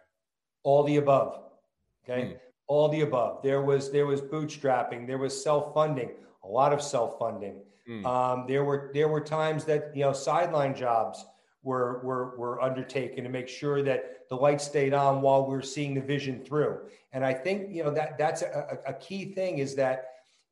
All 0.64 0.84
the 0.84 0.98
above. 0.98 1.40
Okay, 2.04 2.28
hmm. 2.28 2.34
all 2.68 2.90
the 2.90 3.02
above. 3.02 3.42
There 3.42 3.62
was 3.62 3.92
there 3.92 4.06
was 4.06 4.22
bootstrapping. 4.22 5.08
There 5.08 5.18
was 5.18 5.42
self 5.42 5.74
funding. 5.74 6.12
A 6.44 6.48
lot 6.48 6.74
of 6.74 6.82
self 6.82 7.18
funding. 7.18 7.62
Hmm. 7.88 8.06
Um, 8.06 8.46
there 8.48 8.64
were 8.64 8.92
there 8.94 9.08
were 9.08 9.22
times 9.22 9.64
that 9.66 9.92
you 9.96 10.04
know 10.04 10.14
sideline 10.14 10.76
jobs 10.76 11.26
were, 11.66 12.00
were, 12.04 12.38
were 12.38 12.62
undertaken 12.62 13.24
to 13.24 13.30
make 13.30 13.50
sure 13.50 13.82
that 13.82 14.15
the 14.30 14.36
light 14.36 14.62
stayed 14.62 14.94
on 14.94 15.22
while 15.22 15.46
we 15.46 15.56
are 15.56 15.62
seeing 15.62 15.94
the 15.94 16.02
vision 16.02 16.44
through. 16.44 16.80
And 17.12 17.24
I 17.26 17.34
think, 17.34 17.74
you 17.74 17.84
know, 17.84 17.92
that 17.92 18.18
that's 18.18 18.42
a, 18.42 18.80
a 18.88 18.94
key 18.94 19.34
thing 19.34 19.60
is 19.60 19.76
that, 19.76 20.06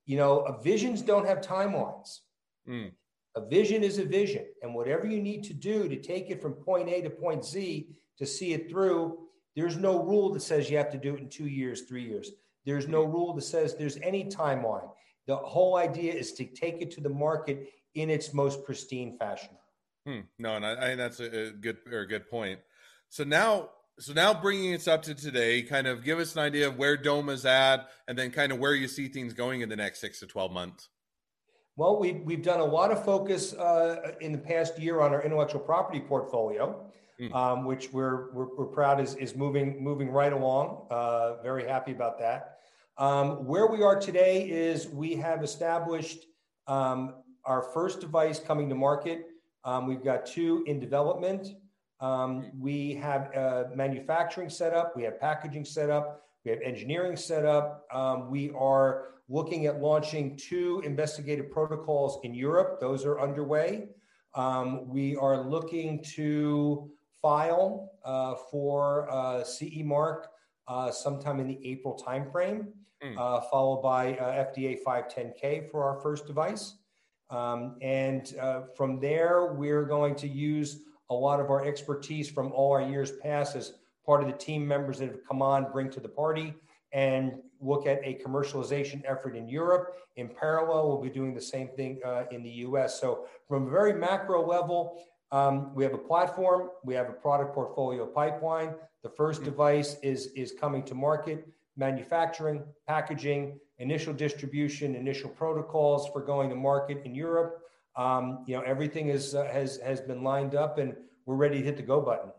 you 0.05 0.17
know, 0.17 0.59
visions 0.63 1.01
don't 1.01 1.27
have 1.27 1.41
timelines. 1.41 2.19
Mm. 2.67 2.91
A 3.35 3.45
vision 3.45 3.83
is 3.83 3.97
a 3.97 4.05
vision. 4.05 4.45
And 4.61 4.75
whatever 4.75 5.07
you 5.07 5.21
need 5.21 5.43
to 5.45 5.53
do 5.53 5.89
to 5.89 5.95
take 5.95 6.29
it 6.29 6.41
from 6.41 6.53
point 6.53 6.89
A 6.89 7.01
to 7.01 7.09
point 7.09 7.43
Z 7.43 7.87
to 8.17 8.25
see 8.25 8.53
it 8.53 8.69
through, 8.69 9.19
there's 9.55 9.77
no 9.77 10.03
rule 10.03 10.31
that 10.33 10.41
says 10.41 10.69
you 10.69 10.77
have 10.77 10.91
to 10.91 10.97
do 10.97 11.15
it 11.15 11.21
in 11.21 11.29
two 11.29 11.47
years, 11.47 11.81
three 11.81 12.03
years. 12.03 12.31
There's 12.65 12.87
no 12.87 13.03
rule 13.03 13.33
that 13.33 13.41
says 13.41 13.75
there's 13.75 13.97
any 13.97 14.25
timeline. 14.25 14.89
The 15.27 15.35
whole 15.35 15.77
idea 15.77 16.13
is 16.13 16.33
to 16.33 16.45
take 16.45 16.81
it 16.81 16.91
to 16.91 17.01
the 17.01 17.09
market 17.09 17.69
in 17.95 18.09
its 18.09 18.33
most 18.33 18.63
pristine 18.63 19.17
fashion. 19.17 19.51
Hmm. 20.05 20.21
No, 20.37 20.55
and 20.55 20.65
I, 20.65 20.73
I, 20.73 20.85
think 20.87 20.97
that's 20.97 21.19
a, 21.19 21.47
a 21.47 21.51
good 21.51 21.77
or 21.89 21.99
a 21.99 22.07
good 22.07 22.29
point. 22.29 22.59
So 23.13 23.23
now, 23.23 23.69
so 23.99 24.11
now 24.11 24.33
bringing 24.33 24.73
us 24.73 24.87
up 24.87 25.03
to 25.03 25.13
today, 25.13 25.61
kind 25.61 25.85
of 25.85 26.03
give 26.03 26.17
us 26.17 26.33
an 26.33 26.41
idea 26.41 26.67
of 26.67 26.79
where 26.79 26.97
Dome 26.97 27.29
is 27.29 27.45
at, 27.45 27.89
and 28.07 28.17
then 28.17 28.31
kind 28.31 28.51
of 28.51 28.57
where 28.57 28.73
you 28.73 28.87
see 28.87 29.07
things 29.07 29.33
going 29.33 29.61
in 29.61 29.69
the 29.69 29.75
next 29.75 30.01
six 30.01 30.19
to 30.21 30.25
twelve 30.25 30.51
months. 30.51 30.89
Well, 31.75 31.99
we've 31.99 32.21
we've 32.21 32.41
done 32.41 32.59
a 32.59 32.65
lot 32.65 32.89
of 32.89 33.05
focus 33.05 33.53
uh, 33.53 34.13
in 34.19 34.31
the 34.31 34.39
past 34.39 34.79
year 34.79 34.99
on 34.99 35.13
our 35.13 35.21
intellectual 35.21 35.61
property 35.61 35.99
portfolio, 35.99 36.91
mm. 37.21 37.31
um, 37.35 37.65
which 37.65 37.93
we're, 37.93 38.33
we're, 38.33 38.47
we're 38.57 38.65
proud 38.65 38.99
is 38.99 39.13
is 39.17 39.35
moving 39.35 39.83
moving 39.83 40.09
right 40.09 40.33
along. 40.33 40.87
Uh, 40.89 41.39
very 41.43 41.67
happy 41.67 41.91
about 41.91 42.17
that. 42.17 42.61
Um, 42.97 43.45
where 43.45 43.67
we 43.67 43.83
are 43.83 43.99
today 43.99 44.49
is 44.49 44.87
we 44.87 45.13
have 45.17 45.43
established 45.43 46.25
um, 46.65 47.13
our 47.45 47.61
first 47.61 47.99
device 47.99 48.39
coming 48.39 48.69
to 48.69 48.75
market 48.75 49.27
um, 49.65 49.87
we've 49.87 50.03
got 50.03 50.25
two 50.25 50.63
in 50.67 50.79
development. 50.79 51.47
Um, 51.99 52.51
we 52.59 52.95
have 52.95 53.33
a 53.35 53.69
manufacturing 53.73 54.49
set 54.49 54.73
up. 54.73 54.93
We 54.95 55.03
have 55.03 55.19
packaging 55.19 55.65
set 55.65 55.89
up. 55.89 56.23
We 56.43 56.51
have 56.51 56.59
engineering 56.61 57.15
set 57.15 57.45
up. 57.45 57.85
Um, 57.93 58.29
we 58.29 58.51
are 58.51 59.05
looking 59.29 59.65
at 59.67 59.81
launching 59.81 60.35
two 60.35 60.81
investigative 60.83 61.49
protocols 61.49 62.19
in 62.23 62.33
Europe. 62.33 62.79
Those 62.81 63.05
are 63.05 63.19
underway. 63.19 63.87
Um, 64.35 64.89
we 64.89 65.15
are 65.15 65.47
looking 65.47 66.03
to 66.15 66.91
file 67.21 67.91
uh, 68.03 68.35
for 68.51 69.09
uh, 69.09 69.43
CE 69.43 69.83
mark 69.83 70.31
uh, 70.67 70.91
sometime 70.91 71.39
in 71.39 71.47
the 71.47 71.59
April 71.65 71.97
timeframe, 72.05 72.67
mm. 73.03 73.49
followed 73.49 73.81
by 73.81 74.13
FDA 74.13 74.77
510K 74.83 75.69
for 75.69 75.83
our 75.83 76.01
first 76.01 76.27
device. 76.27 76.75
Um, 77.29 77.77
and 77.81 78.35
uh, 78.39 78.61
from 78.75 78.99
there, 78.99 79.53
we're 79.53 79.85
going 79.85 80.15
to 80.15 80.27
use 80.27 80.81
a 81.13 81.19
lot 81.19 81.39
of 81.39 81.49
our 81.49 81.65
expertise 81.65 82.29
from 82.29 82.51
all 82.51 82.71
our 82.71 82.81
years 82.81 83.11
past 83.11 83.55
as 83.55 83.73
part 84.05 84.21
of 84.21 84.27
the 84.27 84.37
team 84.37 84.67
members 84.67 84.99
that 84.99 85.09
have 85.09 85.25
come 85.27 85.41
on, 85.41 85.71
bring 85.71 85.89
to 85.91 85.99
the 85.99 86.09
party, 86.09 86.53
and 86.91 87.33
look 87.59 87.87
at 87.87 87.99
a 88.03 88.19
commercialization 88.25 89.01
effort 89.05 89.35
in 89.35 89.47
Europe. 89.47 89.95
In 90.15 90.29
parallel, 90.29 90.89
we'll 90.89 91.01
be 91.01 91.09
doing 91.09 91.33
the 91.33 91.41
same 91.41 91.69
thing 91.69 91.99
uh, 92.05 92.23
in 92.31 92.43
the 92.43 92.49
US. 92.67 92.99
So, 92.99 93.25
from 93.47 93.67
a 93.67 93.69
very 93.69 93.93
macro 93.93 94.45
level, 94.45 95.01
um, 95.31 95.73
we 95.73 95.83
have 95.83 95.93
a 95.93 95.97
platform, 95.97 96.69
we 96.83 96.93
have 96.93 97.09
a 97.09 97.13
product 97.13 97.55
portfolio 97.55 98.05
pipeline. 98.05 98.75
The 99.01 99.09
1st 99.09 99.17
mm-hmm. 99.17 99.43
device 99.45 99.97
is, 100.03 100.27
is 100.35 100.53
coming 100.59 100.83
to 100.83 100.93
market, 100.93 101.47
manufacturing, 101.75 102.63
packaging, 102.87 103.59
initial 103.79 104.13
distribution, 104.13 104.95
initial 104.95 105.29
protocols 105.29 106.07
for 106.13 106.21
going 106.21 106.49
to 106.49 106.55
market 106.55 107.01
in 107.03 107.15
Europe. 107.15 107.62
Um, 107.95 108.43
you 108.47 108.55
know, 108.55 108.61
everything 108.61 109.09
is, 109.09 109.35
uh, 109.35 109.45
has, 109.45 109.77
has 109.77 110.01
been 110.01 110.23
lined 110.23 110.55
up 110.55 110.77
and 110.77 110.95
we're 111.25 111.35
ready 111.35 111.59
to 111.59 111.63
hit 111.63 111.77
the 111.77 111.83
go 111.83 112.01
button. 112.01 112.31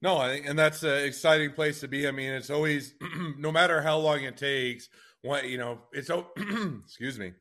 No, 0.00 0.16
I 0.16 0.34
and 0.46 0.58
that's 0.58 0.82
an 0.84 1.04
exciting 1.04 1.52
place 1.52 1.80
to 1.80 1.88
be. 1.88 2.06
I 2.06 2.12
mean, 2.12 2.32
it's 2.32 2.50
always, 2.50 2.94
no 3.38 3.50
matter 3.50 3.82
how 3.82 3.98
long 3.98 4.22
it 4.22 4.36
takes, 4.36 4.88
what, 5.22 5.48
you 5.48 5.58
know, 5.58 5.80
it's, 5.92 6.10
excuse 6.84 7.18
me, 7.18 7.32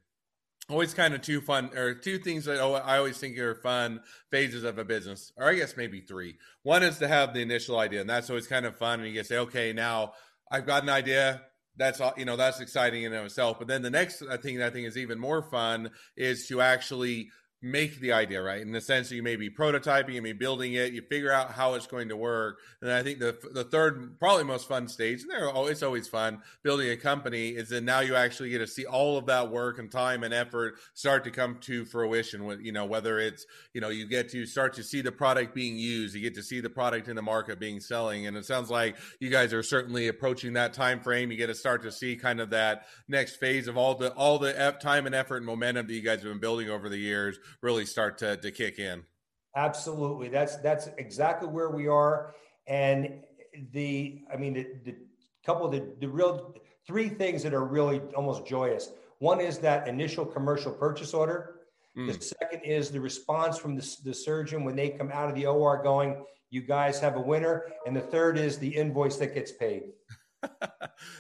always 0.70 0.94
kind 0.94 1.14
of 1.14 1.22
two 1.22 1.40
fun 1.40 1.70
or 1.78 1.94
two 1.94 2.18
things 2.18 2.46
that 2.46 2.60
I 2.60 2.98
always 2.98 3.18
think 3.18 3.38
are 3.38 3.56
fun 3.56 4.02
phases 4.32 4.64
of 4.64 4.78
a 4.78 4.84
business, 4.84 5.32
or 5.38 5.50
I 5.50 5.56
guess 5.56 5.78
maybe 5.78 6.02
three. 6.02 6.38
One 6.64 6.84
is 6.84 6.98
to 7.00 7.08
have 7.08 7.34
the 7.34 7.42
initial 7.42 7.80
idea, 7.80 8.02
and 8.02 8.10
that's 8.10 8.30
always 8.30 8.48
kind 8.48 8.66
of 8.66 8.78
fun. 8.78 9.00
And 9.00 9.08
you 9.08 9.16
can 9.16 9.24
say, 9.24 9.38
okay, 9.38 9.72
now 9.72 10.14
I've 10.52 10.66
got 10.66 10.84
an 10.84 10.90
idea. 10.90 11.42
That's 11.78 12.02
all 12.02 12.14
you 12.18 12.26
know 12.26 12.36
that's 12.36 12.60
exciting 12.60 13.04
in 13.04 13.14
itself. 13.14 13.60
But 13.60 13.68
then 13.68 13.82
the 13.82 13.90
next 13.90 14.22
uh, 14.22 14.38
thing 14.38 14.58
that 14.58 14.68
I 14.68 14.70
think 14.72 14.88
is 14.88 14.98
even 14.98 15.20
more 15.20 15.42
fun 15.44 15.92
is 16.16 16.48
to 16.48 16.62
actually 16.62 17.30
make 17.62 18.00
the 18.00 18.12
idea 18.12 18.42
right? 18.42 18.62
In 18.62 18.72
the 18.72 18.82
sense 18.82 19.10
that 19.10 19.16
you 19.16 19.24
may 19.24 19.36
be 19.36 19.50
prototyping 19.50 20.14
you 20.14 20.22
may 20.22 20.34
be 20.34 20.40
building 20.40 20.74
it 20.74 20.94
you 20.94 21.02
figure 21.02 21.32
out 21.32 21.52
how 21.52 21.74
it's 21.74 21.88
going 21.88 22.10
to 22.10 22.18
work. 22.18 22.60
And 22.82 22.92
i 22.92 23.04
think 23.04 23.20
the 23.20 23.38
the 23.54 23.64
third 23.64 24.20
probably 24.20 24.44
most 24.44 24.68
fun 24.68 24.88
stage 24.88 25.22
and 25.22 25.32
there 25.32 25.50
oh, 25.54 25.68
it's 25.68 25.84
always 25.84 26.08
fun 26.08 26.42
building 26.64 26.90
a 26.90 26.98
company 26.98 27.50
is 27.50 27.70
that 27.70 27.84
now 27.84 28.00
you 28.00 28.16
actually 28.16 28.50
get 28.50 28.60
to 28.60 28.68
see 28.68 28.86
all 28.86 29.18
of 29.18 29.26
that 29.28 29.52
work 29.52 29.80
and 29.80 29.92
time 29.92 30.24
and 30.24 30.34
effort 30.34 30.76
start 30.94 31.24
to 31.24 31.32
come 31.32 31.58
to 31.62 31.86
fruition 31.86 32.46
with 32.46 32.62
you 32.62 32.72
know 32.72 32.86
whether 32.86 33.20
it's 33.20 33.46
you 33.74 33.82
know 33.82 33.90
you 33.90 34.08
get 34.08 34.30
to 34.30 34.46
start 34.46 34.74
to 34.74 34.84
see 34.84 35.02
the 35.02 35.12
product 35.12 35.54
being 35.54 35.78
used 35.78 36.16
you 36.16 36.22
get 36.22 36.36
to 36.36 36.44
see 36.44 36.62
the 36.62 36.70
product 36.70 37.08
in 37.08 37.16
the 37.16 37.22
market 37.22 37.60
being 37.60 37.80
selling. 37.80 38.28
And 38.28 38.38
it 38.38 38.46
sounds 38.46 38.70
like 38.70 38.98
you 39.20 39.30
guys 39.30 39.54
are 39.54 39.64
certainly 39.64 40.08
approaching 40.08 40.54
that 40.54 40.74
time 40.74 41.00
frame. 41.00 41.32
You 41.32 41.38
get 41.38 41.48
to 41.48 41.56
start 41.56 41.84
to 41.84 41.92
see 41.92 42.16
kind 42.16 42.40
of 42.40 42.50
that 42.52 42.86
next 43.08 43.38
phase 43.38 43.68
of 43.68 43.78
all 43.78 43.96
the 43.96 44.12
all 44.14 44.40
the 44.40 44.54
time 44.82 45.06
and 45.06 45.16
effort 45.16 45.38
and 45.38 45.46
momentum 45.46 45.88
that 45.88 45.94
you 45.94 46.02
guys 46.02 46.22
have 46.22 46.32
been 46.32 46.40
building 46.40 46.70
over 46.70 46.90
the 46.90 46.98
years 46.98 47.38
really 47.62 47.86
start 47.86 48.18
to, 48.20 48.38
to 48.38 48.52
kick 48.52 48.80
in. 48.80 49.04
Absolutely. 49.56 50.30
That's 50.30 50.58
that's 50.58 50.88
exactly 50.98 51.48
where 51.48 51.70
we 51.70 51.88
are. 51.88 52.36
And 52.68 53.24
the 53.72 54.22
I 54.32 54.38
mean 54.38 54.54
the, 54.54 54.68
the 54.86 54.96
couple 55.46 55.66
of 55.66 55.72
the, 55.72 55.96
the 56.00 56.08
real 56.08 56.56
three 56.86 57.10
things 57.10 57.44
that 57.44 57.54
are 57.54 57.66
really 57.66 58.00
almost 58.16 58.46
joyous. 58.46 58.92
One 59.20 59.42
is 59.42 59.58
that 59.60 59.88
initial 59.88 60.26
commercial 60.26 60.72
purchase 60.72 61.14
order. 61.14 61.56
Mm. 61.98 62.14
The 62.14 62.24
second 62.24 62.62
is 62.62 62.92
the 62.92 63.02
response 63.02 63.58
from 63.58 63.76
the, 63.76 63.98
the 64.04 64.14
surgeon 64.14 64.64
when 64.64 64.76
they 64.76 64.90
come 64.90 65.12
out 65.12 65.30
of 65.30 65.36
the 65.36 65.48
OR 65.48 65.82
going, 65.82 66.24
you 66.50 66.62
guys 66.62 67.00
have 67.00 67.16
a 67.16 67.22
winner. 67.22 67.66
And 67.86 67.96
the 67.96 68.02
third 68.02 68.38
is 68.38 68.60
the 68.60 68.70
invoice 68.70 69.18
that 69.18 69.34
gets 69.34 69.52
paid. 69.52 69.84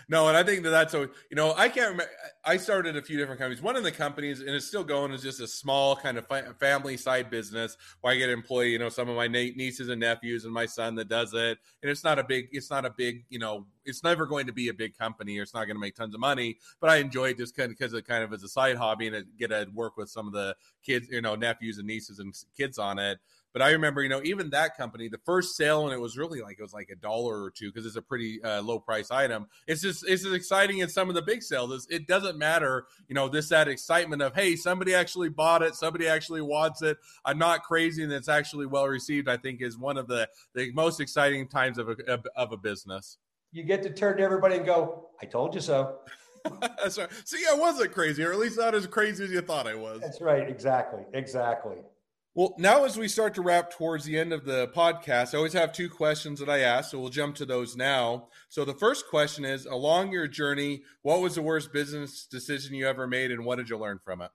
No, 0.09 0.27
and 0.27 0.37
I 0.37 0.43
think 0.43 0.63
that 0.63 0.69
that's 0.69 0.91
so. 0.91 1.01
You 1.01 1.35
know, 1.35 1.53
I 1.55 1.69
can't 1.69 1.91
remember. 1.91 2.11
I 2.45 2.57
started 2.57 2.95
a 2.97 3.01
few 3.01 3.17
different 3.17 3.39
companies. 3.39 3.61
One 3.61 3.75
of 3.75 3.83
the 3.83 3.91
companies, 3.91 4.41
and 4.41 4.49
it's 4.49 4.67
still 4.67 4.83
going, 4.83 5.11
is 5.11 5.21
just 5.21 5.39
a 5.41 5.47
small 5.47 5.95
kind 5.95 6.17
of 6.17 6.27
family 6.59 6.97
side 6.97 7.29
business 7.29 7.77
where 8.01 8.13
I 8.13 8.17
get 8.17 8.29
employee. 8.29 8.71
You 8.71 8.79
know, 8.79 8.89
some 8.89 9.09
of 9.09 9.15
my 9.15 9.27
nieces 9.27 9.89
and 9.89 9.99
nephews 9.99 10.45
and 10.45 10.53
my 10.53 10.65
son 10.65 10.95
that 10.95 11.09
does 11.09 11.33
it, 11.33 11.57
and 11.81 11.91
it's 11.91 12.03
not 12.03 12.19
a 12.19 12.23
big. 12.23 12.49
It's 12.51 12.69
not 12.69 12.85
a 12.85 12.91
big. 12.91 13.25
You 13.29 13.39
know, 13.39 13.65
it's 13.85 14.03
never 14.03 14.25
going 14.25 14.47
to 14.47 14.53
be 14.53 14.69
a 14.69 14.73
big 14.73 14.97
company, 14.97 15.39
or 15.39 15.43
it's 15.43 15.53
not 15.53 15.65
going 15.65 15.75
to 15.77 15.81
make 15.81 15.95
tons 15.95 16.13
of 16.13 16.19
money. 16.19 16.57
But 16.79 16.89
I 16.89 16.97
enjoy 16.97 17.29
it 17.29 17.37
just 17.37 17.55
kind 17.55 17.71
of 17.71 17.77
because 17.77 17.93
it 17.93 18.07
kind 18.07 18.23
of 18.23 18.33
as 18.33 18.43
a 18.43 18.49
side 18.49 18.77
hobby, 18.77 19.07
and 19.07 19.15
I 19.15 19.21
get 19.37 19.49
to 19.49 19.67
work 19.73 19.97
with 19.97 20.09
some 20.09 20.27
of 20.27 20.33
the 20.33 20.55
kids, 20.83 21.07
you 21.09 21.21
know, 21.21 21.35
nephews 21.35 21.77
and 21.77 21.87
nieces 21.87 22.19
and 22.19 22.35
kids 22.55 22.77
on 22.77 22.99
it. 22.99 23.19
But 23.57 23.65
I 23.65 23.71
remember, 23.71 24.03
you 24.03 24.09
know, 24.09 24.21
even 24.23 24.51
that 24.51 24.77
company, 24.77 25.07
the 25.07 25.17
first 25.25 25.57
sale, 25.57 25.85
and 25.85 25.91
it 25.91 25.99
was 25.99 26.15
really 26.15 26.41
like 26.41 26.59
it 26.59 26.61
was 26.61 26.73
like 26.73 26.91
a 26.91 26.95
dollar 26.95 27.41
or 27.41 27.49
two 27.49 27.71
because 27.71 27.87
it's 27.87 27.95
a 27.95 28.03
pretty 28.03 28.39
uh, 28.43 28.61
low 28.61 28.77
price 28.77 29.09
item. 29.09 29.47
It's 29.65 29.81
just 29.81 30.07
it's 30.07 30.23
as 30.23 30.33
exciting 30.33 30.83
as 30.83 30.93
some 30.93 31.09
of 31.09 31.15
the 31.15 31.23
big 31.23 31.41
sales. 31.41 31.87
It 31.89 32.05
doesn't 32.05 32.37
matter, 32.37 32.85
you 33.07 33.15
know, 33.15 33.27
this 33.27 33.49
that 33.49 33.67
excitement 33.67 34.21
of 34.21 34.35
hey, 34.35 34.55
somebody 34.55 34.93
actually 34.93 35.29
bought 35.29 35.63
it, 35.63 35.73
somebody 35.73 36.07
actually 36.07 36.41
wants 36.41 36.83
it. 36.83 36.99
I'm 37.25 37.39
not 37.39 37.63
crazy, 37.63 38.03
and 38.03 38.13
it's 38.13 38.29
actually 38.29 38.67
well 38.67 38.85
received. 38.85 39.27
I 39.27 39.37
think 39.37 39.63
is 39.63 39.75
one 39.75 39.97
of 39.97 40.07
the 40.07 40.29
the 40.53 40.71
most 40.73 41.01
exciting 41.01 41.47
times 41.47 41.79
of 41.79 41.89
a 41.89 41.95
of 42.35 42.51
a 42.51 42.57
business. 42.57 43.17
You 43.51 43.63
get 43.63 43.81
to 43.81 43.89
turn 43.91 44.17
to 44.17 44.23
everybody 44.23 44.57
and 44.57 44.67
go, 44.67 45.09
"I 45.19 45.25
told 45.25 45.55
you 45.55 45.61
so." 45.61 45.97
That's 46.61 46.99
right. 46.99 47.09
See, 47.25 47.43
I 47.51 47.55
wasn't 47.55 47.91
crazy, 47.91 48.23
or 48.23 48.31
at 48.31 48.37
least 48.37 48.59
not 48.59 48.75
as 48.75 48.85
crazy 48.85 49.23
as 49.23 49.31
you 49.31 49.41
thought 49.41 49.65
I 49.65 49.73
was. 49.73 50.01
That's 50.01 50.21
right. 50.21 50.47
Exactly. 50.47 51.05
Exactly. 51.13 51.77
Well, 52.37 52.53
now 52.59 52.85
as 52.85 52.95
we 52.99 53.07
start 53.07 53.33
to 53.33 53.41
wrap 53.41 53.71
towards 53.71 54.05
the 54.05 54.15
end 54.15 54.31
of 54.31 54.45
the 54.45 54.67
podcast, 54.67 55.33
I 55.33 55.37
always 55.37 55.53
have 55.53 55.73
two 55.73 55.89
questions 55.89 56.39
that 56.39 56.49
I 56.49 56.59
ask, 56.59 56.91
so 56.91 56.99
we'll 56.99 57.09
jump 57.09 57.35
to 57.37 57.47
those 57.47 57.75
now. 57.75 58.27
So 58.47 58.63
the 58.63 58.75
first 58.75 59.07
question 59.07 59.43
is 59.43 59.65
along 59.65 60.11
your 60.11 60.27
journey, 60.27 60.83
what 61.01 61.19
was 61.19 61.33
the 61.33 61.41
worst 61.41 61.73
business 61.73 62.27
decision 62.27 62.75
you 62.75 62.87
ever 62.87 63.07
made 63.07 63.31
and 63.31 63.43
what 63.43 63.55
did 63.55 63.71
you 63.71 63.77
learn 63.79 63.97
from 64.05 64.21
it? 64.21 64.29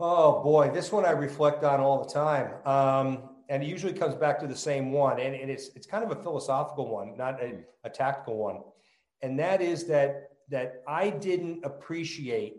Oh 0.00 0.42
boy, 0.42 0.72
this 0.74 0.90
one 0.90 1.04
I 1.04 1.12
reflect 1.12 1.62
on 1.62 1.78
all 1.78 2.02
the 2.02 2.12
time. 2.12 2.50
Um, 2.66 3.28
and 3.48 3.62
it 3.62 3.68
usually 3.68 3.92
comes 3.92 4.16
back 4.16 4.40
to 4.40 4.48
the 4.48 4.56
same 4.56 4.90
one. 4.90 5.20
And, 5.20 5.36
and 5.36 5.48
it's 5.48 5.68
it's 5.76 5.86
kind 5.86 6.02
of 6.02 6.10
a 6.10 6.20
philosophical 6.20 6.88
one, 6.88 7.16
not 7.16 7.40
a, 7.40 7.60
a 7.84 7.90
tactical 7.90 8.38
one. 8.38 8.58
And 9.22 9.38
that 9.38 9.62
is 9.62 9.86
that 9.86 10.30
that 10.48 10.82
I 10.88 11.10
didn't 11.10 11.64
appreciate 11.64 12.56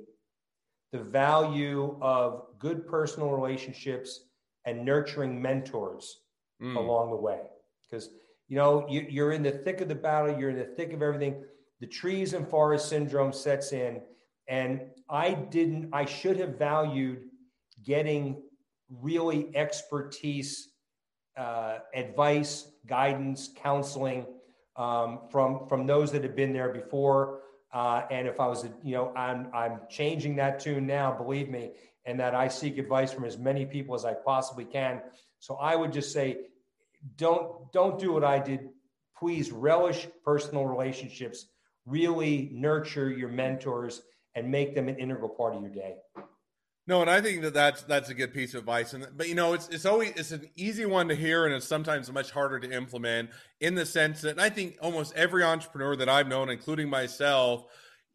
the 0.93 0.99
value 0.99 1.97
of 2.01 2.46
good 2.59 2.87
personal 2.87 3.29
relationships 3.29 4.25
and 4.65 4.83
nurturing 4.83 5.41
mentors 5.41 6.21
mm. 6.61 6.75
along 6.75 7.11
the 7.11 7.15
way. 7.15 7.41
Because, 7.83 8.09
you 8.47 8.55
know, 8.57 8.85
you, 8.89 9.23
are 9.23 9.31
in 9.31 9.43
the 9.43 9.51
thick 9.51 9.81
of 9.81 9.87
the 9.87 9.95
battle, 9.95 10.37
you're 10.37 10.49
in 10.49 10.57
the 10.57 10.65
thick 10.65 10.93
of 10.93 11.01
everything. 11.01 11.43
The 11.79 11.87
trees 11.87 12.33
and 12.33 12.47
forest 12.47 12.89
syndrome 12.89 13.31
sets 13.31 13.71
in. 13.71 14.01
And 14.47 14.81
I 15.09 15.33
didn't, 15.33 15.89
I 15.93 16.05
should 16.05 16.37
have 16.37 16.57
valued 16.57 17.19
getting 17.83 18.41
really 18.89 19.55
expertise, 19.55 20.69
uh, 21.37 21.79
advice, 21.93 22.71
guidance, 22.87 23.49
counseling 23.55 24.25
um, 24.75 25.19
from, 25.29 25.67
from 25.67 25.85
those 25.85 26.11
that 26.11 26.23
have 26.23 26.35
been 26.35 26.53
there 26.53 26.69
before. 26.69 27.41
Uh, 27.73 28.03
and 28.09 28.27
if 28.27 28.39
I 28.39 28.47
was, 28.47 28.65
you 28.83 28.93
know, 28.93 29.13
I'm 29.15 29.49
I'm 29.53 29.81
changing 29.89 30.37
that 30.37 30.59
tune 30.59 30.87
now, 30.87 31.11
believe 31.11 31.49
me, 31.49 31.71
and 32.07 32.19
that 32.19 32.33
I 32.33 32.47
seek 32.47 32.77
advice 32.77 33.11
from 33.11 33.25
as 33.25 33.37
many 33.37 33.65
people 33.65 33.93
as 33.93 34.05
I 34.05 34.13
possibly 34.13 34.65
can. 34.65 35.01
So 35.39 35.55
I 35.55 35.75
would 35.75 35.93
just 35.93 36.11
say, 36.11 36.37
don't 37.17 37.71
don't 37.71 37.99
do 37.99 38.13
what 38.13 38.23
I 38.23 38.39
did. 38.39 38.69
Please 39.15 39.51
relish 39.51 40.07
personal 40.23 40.65
relationships. 40.65 41.47
Really 41.85 42.49
nurture 42.53 43.11
your 43.11 43.29
mentors 43.29 44.01
and 44.35 44.49
make 44.49 44.73
them 44.73 44.87
an 44.87 44.97
integral 44.97 45.29
part 45.29 45.55
of 45.55 45.61
your 45.61 45.71
day. 45.71 45.95
No, 46.87 47.01
and 47.01 47.09
I 47.09 47.19
think 47.19 47.41
that 47.41 47.53
that's 47.53 47.83
that's 47.83 48.09
a 48.09 48.13
good 48.13 48.33
piece 48.33 48.53
of 48.53 48.59
advice. 48.61 48.93
And 48.93 49.05
but 49.15 49.27
you 49.27 49.35
know, 49.35 49.53
it's 49.53 49.67
it's 49.67 49.85
always 49.85 50.11
it's 50.15 50.31
an 50.31 50.49
easy 50.55 50.85
one 50.85 51.09
to 51.09 51.15
hear, 51.15 51.45
and 51.45 51.53
it's 51.53 51.67
sometimes 51.67 52.09
much 52.11 52.31
harder 52.31 52.59
to 52.59 52.71
implement. 52.71 53.29
In 53.59 53.75
the 53.75 53.85
sense 53.85 54.21
that 54.21 54.39
I 54.39 54.49
think 54.49 54.77
almost 54.81 55.13
every 55.13 55.43
entrepreneur 55.43 55.97
that 55.97 56.07
I've 56.07 56.29
known, 56.29 56.49
including 56.49 56.89
myself, 56.89 57.65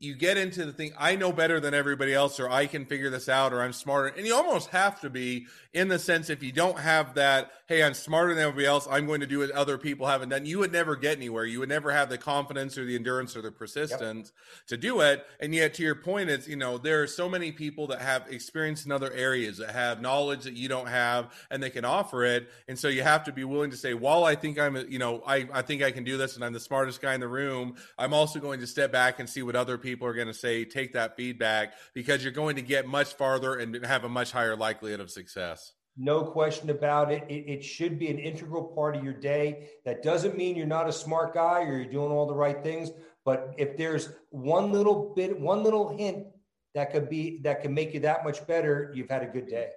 you 0.02 0.14
get 0.14 0.36
into 0.36 0.64
the 0.64 0.72
thing 0.72 0.92
i 0.98 1.14
know 1.14 1.32
better 1.32 1.60
than 1.60 1.74
everybody 1.74 2.12
else 2.12 2.40
or 2.40 2.50
i 2.50 2.66
can 2.66 2.84
figure 2.84 3.10
this 3.10 3.28
out 3.28 3.52
or 3.52 3.62
i'm 3.62 3.72
smarter 3.72 4.08
and 4.16 4.26
you 4.26 4.34
almost 4.34 4.68
have 4.70 5.00
to 5.00 5.08
be 5.08 5.46
in 5.72 5.88
the 5.88 5.98
sense 5.98 6.28
if 6.28 6.42
you 6.42 6.52
don't 6.52 6.78
have 6.78 7.14
that 7.14 7.50
hey, 7.72 7.82
I'm 7.82 7.94
smarter 7.94 8.34
than 8.34 8.44
everybody 8.44 8.66
else. 8.66 8.86
I'm 8.90 9.06
going 9.06 9.20
to 9.20 9.26
do 9.26 9.38
what 9.38 9.50
other 9.52 9.78
people 9.78 10.06
haven't 10.06 10.28
done. 10.28 10.44
You 10.44 10.58
would 10.58 10.72
never 10.72 10.94
get 10.94 11.16
anywhere. 11.16 11.46
You 11.46 11.60
would 11.60 11.70
never 11.70 11.90
have 11.90 12.10
the 12.10 12.18
confidence 12.18 12.76
or 12.76 12.84
the 12.84 12.94
endurance 12.94 13.34
or 13.34 13.40
the 13.40 13.50
persistence 13.50 14.30
yep. 14.34 14.66
to 14.66 14.76
do 14.76 15.00
it. 15.00 15.24
And 15.40 15.54
yet, 15.54 15.72
to 15.74 15.82
your 15.82 15.94
point, 15.94 16.28
it's, 16.28 16.46
you 16.46 16.56
know, 16.56 16.76
there 16.76 17.02
are 17.02 17.06
so 17.06 17.30
many 17.30 17.50
people 17.50 17.86
that 17.86 18.02
have 18.02 18.26
experience 18.28 18.84
in 18.84 18.92
other 18.92 19.10
areas 19.12 19.56
that 19.56 19.70
have 19.70 20.02
knowledge 20.02 20.44
that 20.44 20.52
you 20.52 20.68
don't 20.68 20.88
have 20.88 21.32
and 21.50 21.62
they 21.62 21.70
can 21.70 21.86
offer 21.86 22.24
it. 22.24 22.50
And 22.68 22.78
so 22.78 22.88
you 22.88 23.02
have 23.04 23.24
to 23.24 23.32
be 23.32 23.44
willing 23.44 23.70
to 23.70 23.76
say, 23.78 23.94
while 23.94 24.24
I 24.24 24.34
think 24.34 24.58
I'm, 24.58 24.76
you 24.90 24.98
know, 24.98 25.22
I, 25.26 25.48
I 25.50 25.62
think 25.62 25.82
I 25.82 25.92
can 25.92 26.04
do 26.04 26.18
this 26.18 26.34
and 26.34 26.44
I'm 26.44 26.52
the 26.52 26.60
smartest 26.60 27.00
guy 27.00 27.14
in 27.14 27.20
the 27.20 27.28
room, 27.28 27.76
I'm 27.98 28.12
also 28.12 28.38
going 28.38 28.60
to 28.60 28.66
step 28.66 28.92
back 28.92 29.18
and 29.18 29.26
see 29.26 29.42
what 29.42 29.56
other 29.56 29.78
people 29.78 29.91
are 30.06 30.14
going 30.14 30.28
to 30.28 30.34
say, 30.34 30.64
take 30.64 30.92
that 30.92 31.16
feedback 31.16 31.74
because 31.94 32.22
you're 32.22 32.32
going 32.32 32.56
to 32.56 32.62
get 32.62 32.86
much 32.86 33.14
farther 33.14 33.56
and 33.56 33.84
have 33.84 34.04
a 34.04 34.08
much 34.08 34.32
higher 34.32 34.56
likelihood 34.56 35.00
of 35.00 35.10
success. 35.10 35.72
No 35.96 36.22
question 36.24 36.70
about 36.70 37.12
it. 37.12 37.24
it. 37.28 37.44
it. 37.48 37.64
should 37.64 37.98
be 37.98 38.08
an 38.08 38.18
integral 38.18 38.64
part 38.64 38.96
of 38.96 39.04
your 39.04 39.12
day. 39.12 39.68
That 39.84 40.02
doesn't 40.02 40.36
mean 40.36 40.56
you're 40.56 40.66
not 40.66 40.88
a 40.88 40.92
smart 40.92 41.34
guy 41.34 41.62
or 41.62 41.76
you're 41.76 41.92
doing 41.92 42.10
all 42.10 42.26
the 42.26 42.34
right 42.34 42.62
things. 42.62 42.90
But 43.24 43.54
if 43.58 43.76
there's 43.76 44.08
one 44.30 44.72
little 44.72 45.12
bit, 45.14 45.38
one 45.38 45.62
little 45.62 45.96
hint 45.96 46.26
that 46.74 46.92
could 46.92 47.10
be 47.10 47.40
that 47.42 47.60
can 47.60 47.74
make 47.74 47.92
you 47.92 48.00
that 48.00 48.24
much 48.24 48.46
better, 48.46 48.90
you've 48.94 49.10
had 49.10 49.22
a 49.22 49.26
good 49.26 49.46
day. 49.46 49.70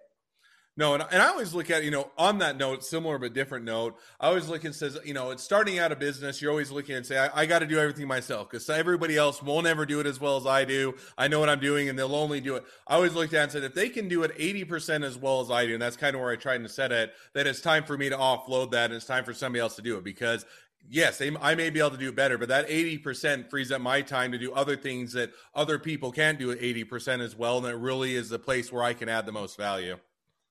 No, 0.78 0.94
and, 0.94 1.06
and 1.10 1.22
I 1.22 1.30
always 1.30 1.54
look 1.54 1.70
at, 1.70 1.86
you 1.86 1.92
know, 1.92 2.12
on 2.18 2.40
that 2.40 2.58
note, 2.58 2.84
similar 2.84 3.18
but 3.18 3.34
different 3.34 3.64
note, 3.64 3.98
I 4.20 4.28
always 4.28 4.50
look 4.50 4.66
and 4.66 4.76
says, 4.76 4.98
you 5.06 5.14
know, 5.14 5.32
it's 5.32 5.42
starting 5.42 5.80
out 5.80 5.94
a 5.94 5.96
business. 5.96 6.42
You're 6.42 6.52
always 6.52 6.70
looking 6.70 6.96
and 6.96 7.06
say, 7.06 7.18
I, 7.18 7.44
I 7.44 7.46
got 7.46 7.60
to 7.60 7.66
do 7.66 7.80
everything 7.80 8.08
myself 8.08 8.50
because 8.50 8.70
everybody 8.70 9.16
else 9.16 9.42
won't 9.42 9.68
ever 9.68 9.86
do 9.86 10.02
it 10.02 10.06
as 10.06 10.20
well 10.20 10.36
as 10.36 10.46
I 10.46 10.66
do. 10.66 10.96
I 11.18 11.30
know 11.30 11.40
what 11.40 11.48
I'm 11.48 11.62
doing 11.62 11.88
and 11.88 11.98
they'll 11.98 12.14
only 12.14 12.42
do 12.42 12.56
it. 12.56 12.66
I 12.88 12.96
always 12.96 13.14
looked 13.14 13.34
at 13.34 13.44
and 13.44 13.52
said, 13.54 13.64
if 13.64 13.74
they 13.74 13.88
can 13.88 14.10
do 14.10 14.24
it 14.24 14.38
80% 14.38 15.06
as 15.06 15.18
well 15.18 15.40
as 15.40 15.50
I 15.50 15.66
do, 15.66 15.74
and 15.74 15.82
that's 15.82 15.96
kind 15.96 16.14
of 16.14 16.22
where 16.22 16.32
I 16.32 16.36
tried 16.36 16.58
to 16.58 16.70
set 16.70 16.92
it, 16.92 17.14
then 17.32 17.48
it's 17.48 17.62
time 17.62 17.86
for 17.86 17.98
me 17.98 18.10
to 18.10 18.18
offload 18.18 18.72
that 18.72 18.86
and 18.86 18.96
it's 18.96 19.06
time 19.06 19.24
for 19.24 19.34
somebody 19.34 19.62
else 19.62 19.78
to 19.78 19.82
do 19.82 19.98
it 19.98 20.04
because 20.04 20.46
yes, 20.90 21.22
I 21.22 21.56
may 21.56 21.70
be 21.70 21.80
able 21.80 21.92
to 21.92 21.98
do 21.98 22.12
better, 22.12 22.38
but 22.38 22.50
that 22.50 22.68
80% 22.68 23.50
frees 23.50 23.72
up 23.72 23.80
my 23.80 24.02
time 24.02 24.34
to 24.34 24.38
do 24.38 24.52
other 24.52 24.76
things 24.76 25.14
that 25.14 25.32
other 25.54 25.80
people 25.80 26.12
can't 26.12 26.38
do 26.38 26.52
at 26.52 26.60
80% 26.60 27.22
as 27.22 27.34
well. 27.34 27.60
And 27.60 27.68
it 27.68 27.80
really 27.80 28.14
is 28.14 28.28
the 28.28 28.40
place 28.40 28.74
where 28.74 28.84
I 28.84 28.94
can 28.94 29.08
add 29.08 29.26
the 29.26 29.32
most 29.32 29.56
value. 29.56 29.98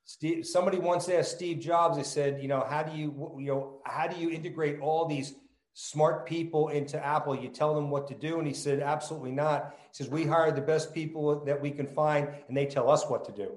Steve, 0.05 0.47
somebody 0.47 0.79
once 0.79 1.09
asked 1.09 1.33
Steve 1.33 1.61
Jobs, 1.61 1.97
they 1.97 2.03
said, 2.03 2.41
you 2.43 2.49
know, 2.49 2.65
how 2.69 2.83
do 2.83 2.97
you, 2.97 3.37
you 3.39 3.47
know, 3.47 3.81
how 3.85 4.07
do 4.07 4.21
you 4.21 4.31
integrate 4.31 4.81
all 4.81 5.07
these 5.07 5.35
smart 5.73 6.27
people 6.27 6.69
into 6.69 7.05
Apple? 7.05 7.35
You 7.35 7.49
tell 7.49 7.75
them 7.75 7.91
what 7.91 8.07
to 8.09 8.15
do. 8.15 8.39
And 8.39 8.47
he 8.47 8.53
said, 8.53 8.81
absolutely 8.81 9.33
not. 9.33 9.75
He 9.79 9.89
says, 9.93 10.09
we 10.11 10.25
hire 10.25 10.53
the 10.53 10.61
best 10.61 10.93
people 10.93 11.45
that 11.47 11.61
we 11.61 11.71
can 11.71 11.87
find 11.87 12.29
and 12.49 12.57
they 12.57 12.67
tell 12.67 12.91
us 12.91 13.09
what 13.09 13.25
to 13.25 13.33
do. 13.33 13.53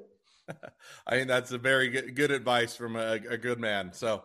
I 1.07 1.11
think 1.11 1.27
that's 1.27 1.51
a 1.51 1.57
very 1.57 1.89
good, 1.89 2.15
good 2.15 2.31
advice 2.31 2.75
from 2.75 2.95
a, 2.95 3.19
a 3.29 3.37
good 3.37 3.59
man. 3.59 3.91
So 3.91 4.23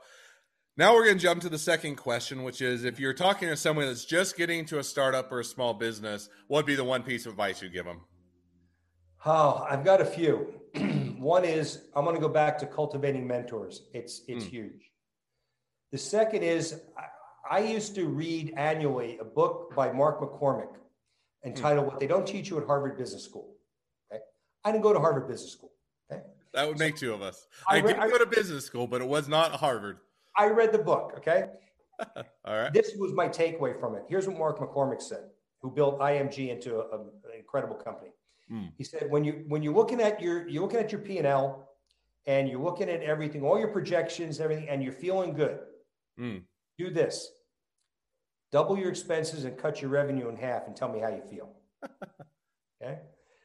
now 0.76 0.94
we're 0.94 1.04
going 1.04 1.18
to 1.18 1.22
jump 1.22 1.42
to 1.42 1.48
the 1.48 1.58
second 1.58 1.96
question, 1.96 2.44
which 2.44 2.62
is 2.62 2.84
if 2.84 3.00
you're 3.00 3.14
talking 3.14 3.48
to 3.48 3.56
someone 3.56 3.86
that's 3.86 4.04
just 4.04 4.36
getting 4.36 4.60
into 4.60 4.78
a 4.78 4.84
startup 4.84 5.32
or 5.32 5.40
a 5.40 5.44
small 5.44 5.74
business, 5.74 6.28
what 6.46 6.58
would 6.58 6.66
be 6.66 6.76
the 6.76 6.84
one 6.84 7.02
piece 7.02 7.26
of 7.26 7.32
advice 7.32 7.60
you 7.60 7.68
give 7.68 7.84
them? 7.84 8.02
Oh, 9.26 9.66
I've 9.68 9.84
got 9.84 10.00
a 10.00 10.04
few. 10.04 10.54
One 11.22 11.44
is 11.44 11.84
I'm 11.94 12.04
going 12.04 12.16
to 12.16 12.20
go 12.20 12.28
back 12.28 12.58
to 12.58 12.66
cultivating 12.66 13.26
mentors. 13.26 13.82
It's 13.94 14.22
it's 14.26 14.44
mm. 14.44 14.50
huge. 14.50 14.90
The 15.92 15.98
second 15.98 16.42
is 16.42 16.80
I, 16.98 17.58
I, 17.58 17.60
used 17.60 17.94
to 17.94 18.06
read 18.06 18.54
annually 18.56 19.18
a 19.18 19.24
book 19.24 19.74
by 19.76 19.92
Mark 19.92 20.20
McCormack 20.20 20.74
entitled 21.44 21.86
mm. 21.86 21.90
"What 21.90 22.00
They 22.00 22.08
Don't 22.08 22.26
Teach 22.26 22.50
You 22.50 22.58
at 22.58 22.66
Harvard 22.66 22.98
Business 22.98 23.24
School." 23.24 23.54
Okay, 24.12 24.20
I 24.64 24.72
didn't 24.72 24.82
go 24.82 24.92
to 24.92 24.98
Harvard 24.98 25.28
Business 25.28 25.52
School. 25.52 25.70
Okay, 26.10 26.22
that 26.54 26.66
would 26.66 26.80
make 26.80 26.96
two 26.96 27.14
of 27.14 27.22
us. 27.22 27.46
I, 27.68 27.76
I 27.76 27.80
did 27.82 27.96
go 27.96 28.18
to 28.18 28.26
business 28.26 28.64
school, 28.64 28.88
but 28.88 29.00
it 29.00 29.06
was 29.06 29.28
not 29.28 29.52
Harvard. 29.52 29.98
I 30.36 30.48
read 30.48 30.72
the 30.72 30.78
book. 30.78 31.14
Okay. 31.18 31.44
All 32.44 32.58
right. 32.58 32.72
This 32.72 32.94
was 32.98 33.12
my 33.12 33.28
takeaway 33.28 33.78
from 33.78 33.94
it. 33.94 34.02
Here's 34.08 34.26
what 34.26 34.38
Mark 34.38 34.58
McCormack 34.58 35.00
said, 35.00 35.24
who 35.60 35.70
built 35.70 36.00
IMG 36.00 36.48
into 36.48 36.76
a, 36.76 36.96
a, 36.96 37.00
an 37.00 37.38
incredible 37.38 37.76
company. 37.76 38.10
Mm. 38.52 38.72
He 38.76 38.84
said, 38.84 39.06
when 39.08 39.24
you 39.24 39.44
when 39.48 39.62
you're 39.62 39.74
looking 39.74 40.00
at 40.00 40.20
your 40.20 40.46
you're 40.46 40.62
looking 40.62 40.80
at 40.80 40.92
your 40.92 41.00
P 41.00 41.18
and 41.18 41.26
L, 41.26 41.70
and 42.26 42.48
you're 42.48 42.62
looking 42.62 42.88
at 42.88 43.02
everything, 43.02 43.42
all 43.42 43.58
your 43.58 43.68
projections, 43.68 44.40
everything, 44.40 44.68
and 44.68 44.82
you're 44.82 44.92
feeling 44.92 45.32
good. 45.32 45.58
Mm. 46.20 46.42
Do 46.78 46.90
this: 46.90 47.28
double 48.50 48.78
your 48.78 48.90
expenses 48.90 49.44
and 49.44 49.56
cut 49.56 49.80
your 49.80 49.90
revenue 49.90 50.28
in 50.28 50.36
half, 50.36 50.66
and 50.66 50.76
tell 50.76 50.88
me 50.92 51.00
how 51.00 51.08
you 51.08 51.22
feel. 51.22 51.50
okay. 52.82 52.98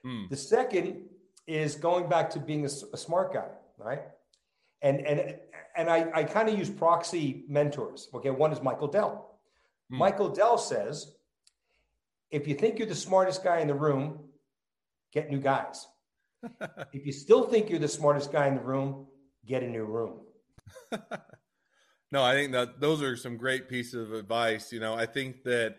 Mm. 0.05 0.29
The 0.29 0.37
second 0.37 1.05
is 1.47 1.75
going 1.75 2.09
back 2.09 2.29
to 2.31 2.39
being 2.39 2.65
a, 2.65 2.69
a 2.93 2.97
smart 2.97 3.33
guy, 3.33 3.47
right? 3.77 4.01
And 4.81 4.99
and 5.07 5.35
and 5.77 5.89
I, 5.89 6.09
I 6.13 6.23
kind 6.23 6.49
of 6.49 6.57
use 6.57 6.69
proxy 6.69 7.45
mentors. 7.47 8.09
Okay, 8.13 8.31
one 8.31 8.51
is 8.51 8.61
Michael 8.61 8.87
Dell. 8.87 9.39
Mm. 9.91 9.99
Michael 9.99 10.29
Dell 10.29 10.57
says, 10.57 11.13
if 12.29 12.47
you 12.47 12.55
think 12.55 12.77
you're 12.77 12.87
the 12.87 12.95
smartest 12.95 13.43
guy 13.43 13.59
in 13.59 13.67
the 13.67 13.75
room, 13.75 14.19
get 15.13 15.29
new 15.29 15.39
guys. 15.39 15.87
if 16.93 17.05
you 17.05 17.11
still 17.11 17.43
think 17.43 17.69
you're 17.69 17.79
the 17.79 17.87
smartest 17.87 18.31
guy 18.31 18.47
in 18.47 18.55
the 18.55 18.61
room, 18.61 19.07
get 19.45 19.63
a 19.63 19.67
new 19.67 19.85
room. 19.85 20.19
no, 22.11 22.23
I 22.23 22.33
think 22.33 22.51
that 22.51 22.79
those 22.79 23.01
are 23.01 23.15
some 23.15 23.37
great 23.37 23.67
pieces 23.69 24.07
of 24.07 24.13
advice. 24.13 24.71
You 24.71 24.79
know, 24.79 24.93
I 24.93 25.05
think 25.05 25.43
that 25.43 25.77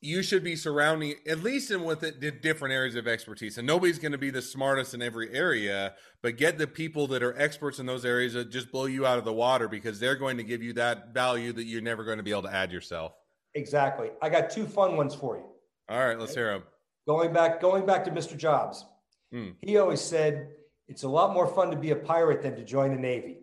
you 0.00 0.22
should 0.22 0.44
be 0.44 0.56
surrounding 0.56 1.14
at 1.26 1.42
least 1.42 1.70
in 1.70 1.82
with 1.82 2.02
it, 2.02 2.42
different 2.42 2.72
areas 2.72 2.94
of 2.94 3.08
expertise 3.08 3.56
and 3.58 3.66
nobody's 3.66 3.98
going 3.98 4.12
to 4.12 4.18
be 4.18 4.30
the 4.30 4.42
smartest 4.42 4.94
in 4.94 5.00
every 5.00 5.32
area 5.34 5.94
but 6.22 6.36
get 6.36 6.58
the 6.58 6.66
people 6.66 7.06
that 7.06 7.22
are 7.22 7.36
experts 7.38 7.78
in 7.78 7.86
those 7.86 8.04
areas 8.04 8.34
that 8.34 8.50
just 8.50 8.70
blow 8.70 8.84
you 8.84 9.06
out 9.06 9.18
of 9.18 9.24
the 9.24 9.32
water 9.32 9.68
because 9.68 9.98
they're 9.98 10.14
going 10.14 10.36
to 10.36 10.44
give 10.44 10.62
you 10.62 10.72
that 10.72 11.14
value 11.14 11.52
that 11.52 11.64
you're 11.64 11.80
never 11.80 12.04
going 12.04 12.18
to 12.18 12.22
be 12.22 12.30
able 12.30 12.42
to 12.42 12.54
add 12.54 12.70
yourself 12.70 13.12
exactly 13.54 14.10
i 14.20 14.28
got 14.28 14.50
two 14.50 14.66
fun 14.66 14.96
ones 14.96 15.14
for 15.14 15.38
you 15.38 15.44
all 15.88 16.06
right 16.06 16.18
let's 16.18 16.34
hear 16.34 16.52
them 16.52 16.62
Going 17.06 17.32
back, 17.32 17.60
going 17.60 17.86
back 17.86 18.04
to 18.06 18.10
Mr. 18.10 18.36
Jobs, 18.36 18.84
mm. 19.32 19.54
he 19.60 19.76
always 19.78 20.00
said 20.00 20.48
it's 20.88 21.04
a 21.04 21.08
lot 21.08 21.32
more 21.32 21.46
fun 21.46 21.70
to 21.70 21.76
be 21.76 21.90
a 21.90 21.96
pirate 21.96 22.42
than 22.42 22.56
to 22.56 22.64
join 22.64 22.90
the 22.90 23.00
Navy. 23.00 23.38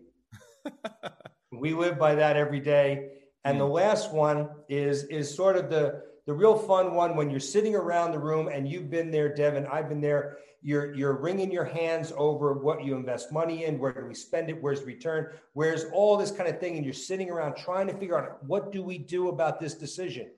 we 1.52 1.72
live 1.72 1.98
by 1.98 2.14
that 2.14 2.36
every 2.36 2.60
day. 2.60 3.08
And 3.44 3.56
mm. 3.56 3.60
the 3.60 3.66
hmm. 3.66 3.72
last 3.72 4.12
one 4.12 4.48
is 4.68 5.04
is 5.04 5.34
sort 5.34 5.56
of 5.56 5.70
the 5.70 6.02
the 6.26 6.32
real 6.32 6.56
fun 6.56 6.94
one 6.94 7.16
when 7.16 7.30
you're 7.30 7.40
sitting 7.40 7.74
around 7.74 8.12
the 8.12 8.18
room 8.18 8.48
and 8.48 8.68
you've 8.68 8.90
been 8.90 9.10
there, 9.10 9.34
Devin. 9.34 9.66
I've 9.66 9.88
been 9.88 10.00
there. 10.00 10.38
You're 10.62 10.94
you're 10.94 11.20
wringing 11.20 11.50
your 11.50 11.64
hands 11.64 12.12
over 12.16 12.54
what 12.54 12.84
you 12.84 12.96
invest 12.96 13.32
money 13.32 13.64
in. 13.64 13.78
Where 13.78 13.92
do 13.92 14.06
we 14.06 14.14
spend 14.14 14.48
it? 14.48 14.62
Where's 14.62 14.80
the 14.80 14.86
return? 14.86 15.28
Where's 15.52 15.84
all 15.92 16.16
this 16.16 16.30
kind 16.30 16.48
of 16.48 16.58
thing? 16.60 16.76
And 16.76 16.84
you're 16.84 16.94
sitting 16.94 17.30
around 17.30 17.56
trying 17.56 17.86
to 17.88 17.94
figure 17.94 18.18
out 18.18 18.42
what 18.44 18.72
do 18.72 18.82
we 18.82 18.98
do 18.98 19.28
about 19.28 19.60
this 19.60 19.74
decision. 19.74 20.30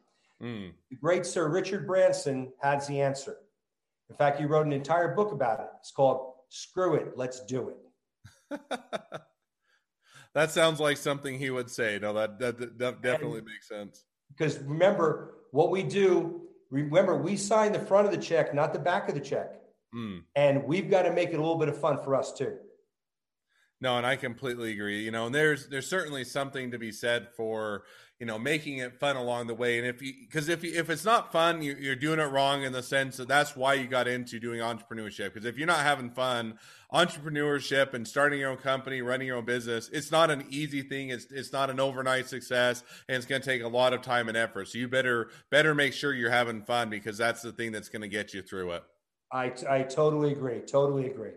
Mm. 0.42 0.72
The 0.90 0.96
great 0.96 1.25
Sir 1.27 1.49
Richard 1.49 1.87
Branson 1.87 2.53
has 2.61 2.87
the 2.87 3.01
answer. 3.01 3.38
In 4.11 4.16
fact, 4.16 4.38
he 4.38 4.44
wrote 4.44 4.66
an 4.66 4.72
entire 4.72 5.14
book 5.14 5.33
about 5.33 5.61
it. 5.61 5.66
It's 5.81 5.90
called 5.90 6.35
Screw 6.49 6.94
It, 6.94 7.16
Let's 7.16 7.44
Do 7.44 7.70
It. 7.70 8.61
that 10.35 10.51
sounds 10.51 10.79
like 10.79 10.96
something 10.96 11.38
he 11.38 11.51
would 11.51 11.70
say. 11.70 11.99
No, 12.01 12.12
that, 12.12 12.38
that, 12.38 12.79
that 12.79 13.03
definitely 13.03 13.38
and, 13.38 13.46
makes 13.46 13.68
sense. 13.68 14.05
Because 14.29 14.59
remember, 14.61 15.35
what 15.51 15.70
we 15.70 15.83
do, 15.83 16.42
remember, 16.70 17.16
we 17.16 17.37
sign 17.37 17.72
the 17.72 17.81
front 17.81 18.07
of 18.07 18.12
the 18.12 18.18
check, 18.18 18.55
not 18.55 18.72
the 18.72 18.79
back 18.79 19.09
of 19.09 19.14
the 19.14 19.20
check. 19.20 19.61
Mm. 19.94 20.22
And 20.35 20.64
we've 20.64 20.90
got 20.90 21.03
to 21.03 21.12
make 21.12 21.31
it 21.31 21.37
a 21.37 21.40
little 21.40 21.59
bit 21.59 21.68
of 21.68 21.79
fun 21.81 22.03
for 22.03 22.14
us 22.14 22.33
too. 22.33 22.57
No, 23.87 23.99
and 23.99 24.05
I 24.05 24.16
completely 24.16 24.72
agree. 24.72 25.05
You 25.05 25.12
know, 25.12 25.27
and 25.27 25.35
there's 25.35 25.68
there's 25.68 25.87
certainly 25.87 26.25
something 26.25 26.72
to 26.72 26.79
be 26.79 26.90
said 26.90 27.29
for 27.37 27.85
you 28.18 28.27
know 28.27 28.37
making 28.37 28.79
it 28.79 28.99
fun 28.99 29.14
along 29.14 29.46
the 29.46 29.55
way 29.55 29.79
and 29.79 29.87
if 29.87 30.03
you 30.03 30.12
because 30.22 30.49
if 30.49 30.64
you, 30.64 30.72
if 30.75 30.90
it's 30.90 31.05
not 31.05 31.31
fun 31.31 31.62
you, 31.62 31.77
you're 31.79 31.94
doing 31.94 32.18
it 32.18 32.25
wrong 32.25 32.64
in 32.64 32.72
the 32.72 32.83
sense 32.83 33.18
that 33.18 33.29
that's 33.29 33.55
why 33.55 33.75
you 33.75 33.87
got 33.87 34.09
into 34.09 34.40
doing 34.40 34.59
entrepreneurship 34.59 35.35
because 35.35 35.44
if 35.44 35.59
you're 35.59 35.66
not 35.66 35.81
having 35.81 36.11
fun 36.11 36.59
entrepreneurship 36.94 37.92
and 37.92 38.09
starting 38.09 38.40
your 38.40 38.51
own 38.51 38.57
company 38.57 39.03
running 39.03 39.27
your 39.27 39.37
own 39.37 39.44
business 39.44 39.90
it's 39.92 40.11
not 40.11 40.31
an 40.31 40.46
easy 40.49 40.81
thing 40.81 41.11
it's 41.11 41.31
it's 41.31 41.53
not 41.53 41.68
an 41.68 41.79
overnight 41.79 42.27
success 42.27 42.83
and 43.07 43.16
it's 43.16 43.27
going 43.27 43.42
to 43.42 43.46
take 43.46 43.62
a 43.62 43.68
lot 43.68 43.92
of 43.92 44.01
time 44.01 44.29
and 44.29 44.37
effort 44.37 44.66
so 44.66 44.79
you 44.79 44.88
better 44.88 45.29
better 45.51 45.75
make 45.75 45.92
sure 45.92 46.14
you're 46.14 46.31
having 46.31 46.62
fun 46.62 46.88
because 46.88 47.18
that's 47.18 47.42
the 47.42 47.53
thing 47.53 47.70
that's 47.70 47.90
going 47.90 48.03
to 48.03 48.09
get 48.09 48.33
you 48.33 48.40
through 48.40 48.72
it 48.72 48.83
i 49.31 49.53
i 49.68 49.83
totally 49.83 50.33
agree 50.33 50.61
totally 50.61 51.07
agree 51.07 51.33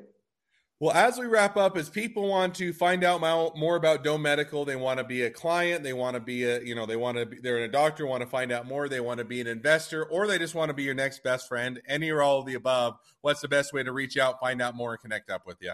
well, 0.80 0.96
as 0.96 1.18
we 1.18 1.26
wrap 1.26 1.58
up, 1.58 1.76
as 1.76 1.90
people 1.90 2.30
want 2.30 2.56
to 2.56 2.72
find 2.72 3.04
out 3.04 3.20
more 3.58 3.76
about 3.76 4.02
Dome 4.02 4.22
Medical, 4.22 4.64
they 4.64 4.78
want 4.78 4.98
to 5.00 5.04
be 5.04 5.24
a 5.24 5.30
client, 5.30 5.84
they 5.84 5.92
want 5.92 6.14
to 6.14 6.22
be 6.22 6.46
a, 6.46 6.62
you 6.62 6.74
know, 6.74 6.86
they 6.86 6.96
want 6.96 7.18
to 7.18 7.26
be, 7.26 7.38
they're 7.40 7.58
a 7.58 7.68
doctor, 7.68 8.08
want 8.08 8.22
to 8.22 8.30
find 8.30 8.50
out 8.50 8.66
more, 8.66 8.88
they 8.88 9.02
want 9.02 9.18
to 9.18 9.26
be 9.26 9.42
an 9.42 9.48
investor, 9.48 10.06
or 10.06 10.26
they 10.26 10.40
just 10.40 10.56
want 10.56 10.70
to 10.70 10.74
be 10.74 10.84
your 10.84 10.94
next 10.94 11.22
best 11.22 11.50
friend, 11.50 11.82
any 11.86 12.10
or 12.10 12.22
all 12.22 12.40
of 12.40 12.46
the 12.46 12.54
above. 12.54 12.96
What's 13.20 13.42
the 13.42 13.50
best 13.50 13.74
way 13.74 13.84
to 13.84 13.92
reach 13.92 14.18
out, 14.18 14.40
find 14.40 14.62
out 14.62 14.74
more, 14.74 14.92
and 14.92 15.02
connect 15.02 15.30
up 15.30 15.46
with 15.46 15.58
you? 15.60 15.74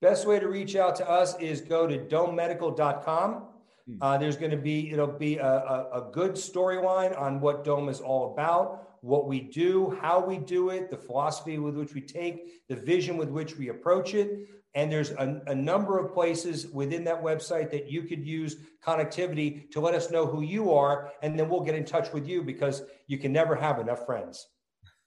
Best 0.00 0.26
way 0.26 0.40
to 0.40 0.48
reach 0.48 0.74
out 0.74 0.96
to 0.96 1.08
us 1.08 1.38
is 1.38 1.60
go 1.60 1.86
to 1.86 1.96
domemedical.com. 1.96 3.44
Hmm. 3.86 3.96
Uh, 4.00 4.18
there's 4.18 4.36
going 4.36 4.50
to 4.50 4.56
be, 4.56 4.90
it'll 4.90 5.06
be 5.06 5.38
a, 5.38 5.46
a, 5.46 6.08
a 6.08 6.10
good 6.12 6.32
storyline 6.32 7.18
on 7.18 7.40
what 7.40 7.64
Dome 7.64 7.88
is 7.88 8.00
all 8.00 8.32
about 8.32 8.88
what 9.02 9.26
we 9.26 9.40
do, 9.40 9.96
how 10.00 10.24
we 10.24 10.38
do 10.38 10.70
it, 10.70 10.88
the 10.88 10.96
philosophy 10.96 11.58
with 11.58 11.74
which 11.74 11.92
we 11.92 12.00
take, 12.00 12.66
the 12.68 12.76
vision 12.76 13.16
with 13.16 13.28
which 13.28 13.56
we 13.56 13.68
approach 13.68 14.14
it. 14.14 14.48
And 14.74 14.90
there's 14.90 15.10
a, 15.10 15.42
a, 15.48 15.54
number 15.54 15.98
of 15.98 16.14
places 16.14 16.68
within 16.68 17.04
that 17.04 17.22
website 17.22 17.70
that 17.72 17.90
you 17.90 18.04
could 18.04 18.24
use 18.24 18.56
connectivity 18.82 19.70
to 19.72 19.80
let 19.80 19.94
us 19.94 20.10
know 20.10 20.24
who 20.24 20.40
you 20.40 20.72
are. 20.72 21.10
And 21.20 21.38
then 21.38 21.50
we'll 21.50 21.60
get 21.60 21.74
in 21.74 21.84
touch 21.84 22.12
with 22.12 22.26
you 22.26 22.42
because 22.42 22.82
you 23.06 23.18
can 23.18 23.32
never 23.32 23.54
have 23.54 23.80
enough 23.80 24.06
friends. 24.06 24.46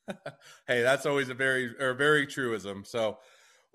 hey, 0.67 0.83
that's 0.83 1.07
always 1.07 1.29
a 1.29 1.33
very 1.33 1.73
or 1.79 1.95
very 1.95 2.27
truism. 2.27 2.83
So 2.85 3.17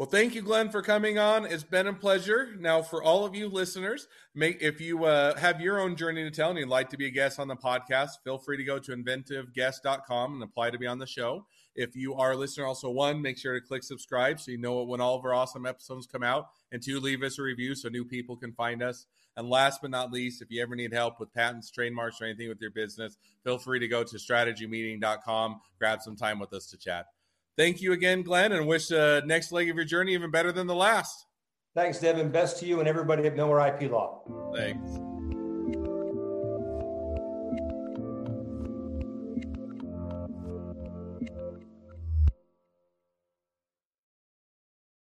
well, 0.01 0.09
thank 0.09 0.35
you, 0.35 0.41
Glenn, 0.41 0.71
for 0.71 0.81
coming 0.81 1.19
on. 1.19 1.45
It's 1.45 1.63
been 1.63 1.87
a 1.87 1.93
pleasure. 1.93 2.57
Now, 2.59 2.81
for 2.81 3.03
all 3.03 3.27
of 3.27 3.35
you 3.35 3.51
listeners, 3.51 4.09
make 4.35 4.63
if 4.63 4.81
you 4.81 5.05
uh, 5.05 5.37
have 5.37 5.61
your 5.61 5.79
own 5.79 5.95
journey 5.95 6.25
to 6.25 6.31
tell 6.31 6.49
and 6.49 6.59
you'd 6.59 6.71
like 6.71 6.89
to 6.89 6.97
be 6.97 7.05
a 7.05 7.11
guest 7.11 7.39
on 7.39 7.49
the 7.49 7.55
podcast, 7.55 8.13
feel 8.25 8.39
free 8.39 8.57
to 8.57 8.65
go 8.65 8.79
to 8.79 8.97
inventiveguest.com 8.97 10.33
and 10.33 10.43
apply 10.43 10.71
to 10.71 10.79
be 10.79 10.87
on 10.87 10.99
the 10.99 11.07
show. 11.07 11.45
If 11.75 11.95
you 11.97 12.15
are 12.15 12.33
a 12.33 12.37
listener, 12.37 12.65
also 12.65 12.89
one, 12.89 13.21
make 13.21 13.37
sure 13.37 13.53
to 13.53 13.61
click 13.61 13.83
subscribe 13.83 14.41
so 14.41 14.53
you 14.53 14.57
know 14.57 14.83
when 14.85 15.03
all 15.03 15.19
of 15.19 15.25
our 15.27 15.35
awesome 15.35 15.67
episodes 15.67 16.07
come 16.07 16.23
out. 16.23 16.47
And 16.73 16.83
two, 16.83 16.99
leave 16.99 17.23
us 17.23 17.39
a 17.39 17.43
review 17.43 17.75
so 17.75 17.91
new 17.91 18.07
people 18.07 18.39
can 18.39 18.55
find 18.55 18.83
us. 18.83 19.05
And 19.37 19.51
last 19.51 19.83
but 19.83 19.91
not 19.91 20.11
least, 20.11 20.41
if 20.41 20.51
you 20.51 20.63
ever 20.63 20.77
need 20.77 20.95
help 20.95 21.21
with 21.21 21.31
patents, 21.35 21.71
trademarks, 21.71 22.23
or 22.23 22.25
anything 22.25 22.49
with 22.49 22.63
your 22.63 22.71
business, 22.71 23.19
feel 23.45 23.59
free 23.59 23.81
to 23.81 23.87
go 23.87 24.03
to 24.03 24.17
strategymeeting.com, 24.17 25.61
grab 25.79 26.01
some 26.01 26.17
time 26.17 26.39
with 26.39 26.55
us 26.55 26.69
to 26.69 26.79
chat 26.79 27.05
thank 27.57 27.81
you 27.81 27.93
again, 27.93 28.23
Glenn, 28.23 28.53
and 28.53 28.67
wish 28.67 28.89
the 28.89 29.23
next 29.27 29.53
leg 29.53 29.71
of 29.71 29.77
your 29.77 29.85
journey 29.85 30.15
even 30.15 30.31
better 30.31 30.53
than 30.53 30.67
the 30.67 30.75
last. 30.75 31.27
Thanks, 31.75 32.01
Devin. 32.01 32.31
Best 32.31 32.59
to 32.61 32.67
you 32.67 32.81
and 32.81 32.89
everybody 32.89 33.27
at 33.27 33.37
Miller 33.37 33.65
IP 33.67 33.91
Law. 33.91 34.23
Thanks. 34.55 34.99